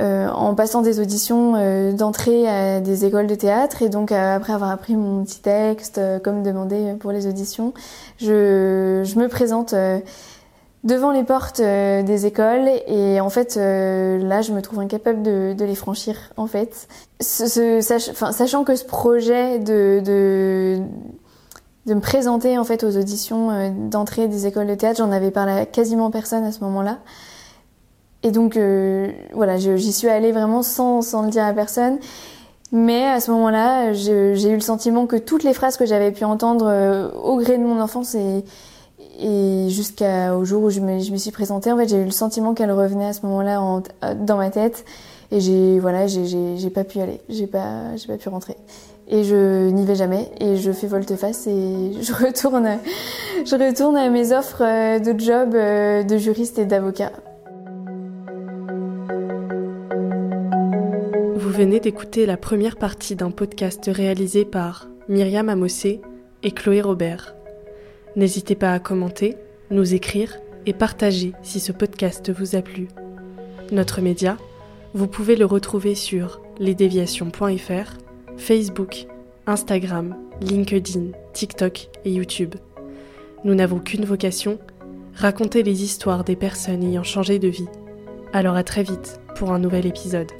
euh, 0.00 0.04
euh, 0.04 0.28
en 0.28 0.54
passant 0.54 0.82
des 0.82 1.00
auditions 1.00 1.54
euh, 1.56 1.92
d'entrée 1.92 2.48
à 2.48 2.80
des 2.80 3.04
écoles 3.04 3.26
de 3.26 3.34
théâtre. 3.34 3.82
Et 3.82 3.88
donc 3.88 4.12
après 4.12 4.52
avoir 4.52 4.70
appris 4.70 4.96
mon 4.96 5.24
petit 5.24 5.40
texte, 5.40 6.00
comme 6.22 6.42
demandé 6.42 6.94
pour 7.00 7.12
les 7.12 7.26
auditions, 7.26 7.72
je, 8.18 9.02
me 9.18 9.26
présente 9.28 9.74
devant 10.86 11.10
les 11.10 11.24
portes 11.24 11.60
euh, 11.60 12.02
des 12.02 12.26
écoles 12.26 12.70
et 12.86 13.20
en 13.20 13.28
fait 13.28 13.56
euh, 13.56 14.18
là 14.18 14.40
je 14.40 14.52
me 14.52 14.62
trouve 14.62 14.78
incapable 14.78 15.22
de, 15.22 15.54
les 15.58 15.74
franchir 15.74 16.16
en 16.36 16.46
fait 16.46 16.88
sachant 17.20 18.64
que 18.64 18.76
ce 18.76 18.84
projet 18.84 19.58
de, 19.58 20.00
de 20.04 21.94
me 21.94 22.00
présenter 22.00 22.56
en 22.56 22.64
fait 22.64 22.84
aux 22.84 22.96
auditions 22.96 23.50
euh, 23.50 23.70
d'entrée 23.70 24.28
des 24.28 24.46
écoles 24.46 24.68
de 24.68 24.76
théâtre 24.76 24.98
j'en 24.98 25.10
avais 25.10 25.32
parlé 25.32 25.52
à 25.52 25.66
quasiment 25.66 26.12
personne 26.12 26.44
à 26.44 26.52
ce 26.52 26.60
moment-là 26.60 26.98
et 28.22 28.30
donc 28.30 28.56
euh, 28.56 29.10
voilà 29.32 29.56
j'y 29.58 29.92
suis 29.92 30.08
allée 30.08 30.32
vraiment 30.32 30.62
sans, 30.62 31.02
sans 31.02 31.22
le 31.22 31.30
dire 31.30 31.44
à 31.44 31.52
personne 31.52 31.98
mais 32.72 33.06
à 33.06 33.20
ce 33.20 33.30
moment-là 33.30 33.92
j'ai 33.92 34.48
eu 34.48 34.54
le 34.54 34.60
sentiment 34.60 35.06
que 35.06 35.16
toutes 35.16 35.44
les 35.44 35.54
phrases 35.54 35.76
que 35.76 35.86
j'avais 35.86 36.12
pu 36.12 36.24
entendre 36.24 36.66
euh, 36.68 37.10
au 37.12 37.36
gré 37.36 37.58
de 37.58 37.62
mon 37.62 37.80
enfance 37.80 38.14
et 38.14 38.44
et 39.18 39.68
jusqu'au 39.70 40.44
jour 40.44 40.64
où 40.64 40.70
je 40.70 40.80
me, 40.80 41.00
je 41.00 41.10
me, 41.10 41.16
suis 41.16 41.30
présentée, 41.30 41.72
en 41.72 41.76
fait, 41.78 41.88
j'ai 41.88 41.96
eu 41.96 42.04
le 42.04 42.10
sentiment 42.10 42.52
qu'elle 42.52 42.70
revenait 42.70 43.06
à 43.06 43.12
ce 43.14 43.24
moment-là 43.24 43.80
dans 44.14 44.36
ma 44.36 44.50
tête. 44.50 44.84
Et 45.32 45.40
j'ai, 45.40 45.78
voilà, 45.80 46.06
j'ai 46.06 46.70
pas 46.70 46.84
pu 46.84 47.00
aller. 47.00 47.20
J'ai 47.28 47.46
pas, 47.46 47.96
j'ai 47.96 48.06
pas 48.06 48.16
pu 48.16 48.28
rentrer. 48.28 48.56
Et 49.08 49.24
je 49.24 49.68
n'y 49.70 49.84
vais 49.84 49.94
jamais. 49.94 50.30
Et 50.40 50.56
je 50.56 50.72
fais 50.72 50.86
volte-face 50.86 51.46
et 51.46 51.92
je 52.00 52.12
retourne, 52.12 52.78
je 53.44 53.54
retourne 53.54 53.96
à 53.96 54.08
mes 54.10 54.32
offres 54.32 54.62
euh, 54.62 54.98
de 54.98 55.18
job 55.18 55.54
euh, 55.54 56.02
de 56.02 56.16
juriste 56.18 56.58
et 56.58 56.64
d'avocat. 56.64 57.12
Venez 61.56 61.80
d'écouter 61.80 62.26
la 62.26 62.36
première 62.36 62.76
partie 62.76 63.16
d'un 63.16 63.30
podcast 63.30 63.88
réalisé 63.90 64.44
par 64.44 64.88
Myriam 65.08 65.48
Amossé 65.48 66.02
et 66.42 66.50
Chloé 66.50 66.82
Robert. 66.82 67.34
N'hésitez 68.14 68.54
pas 68.54 68.74
à 68.74 68.78
commenter, 68.78 69.36
nous 69.70 69.94
écrire 69.94 70.36
et 70.66 70.74
partager 70.74 71.32
si 71.42 71.58
ce 71.58 71.72
podcast 71.72 72.30
vous 72.30 72.56
a 72.56 72.60
plu. 72.60 72.88
Notre 73.72 74.02
média, 74.02 74.36
vous 74.92 75.06
pouvez 75.06 75.34
le 75.34 75.46
retrouver 75.46 75.94
sur 75.94 76.42
lesdéviations.fr, 76.58 77.96
Facebook, 78.36 79.06
Instagram, 79.46 80.14
LinkedIn, 80.42 81.12
TikTok 81.32 81.88
et 82.04 82.12
YouTube. 82.12 82.54
Nous 83.44 83.54
n'avons 83.54 83.78
qu'une 83.78 84.04
vocation, 84.04 84.58
raconter 85.14 85.62
les 85.62 85.82
histoires 85.82 86.22
des 86.22 86.36
personnes 86.36 86.84
ayant 86.84 87.02
changé 87.02 87.38
de 87.38 87.48
vie. 87.48 87.68
Alors 88.34 88.56
à 88.56 88.62
très 88.62 88.82
vite 88.82 89.20
pour 89.36 89.52
un 89.52 89.58
nouvel 89.58 89.86
épisode. 89.86 90.30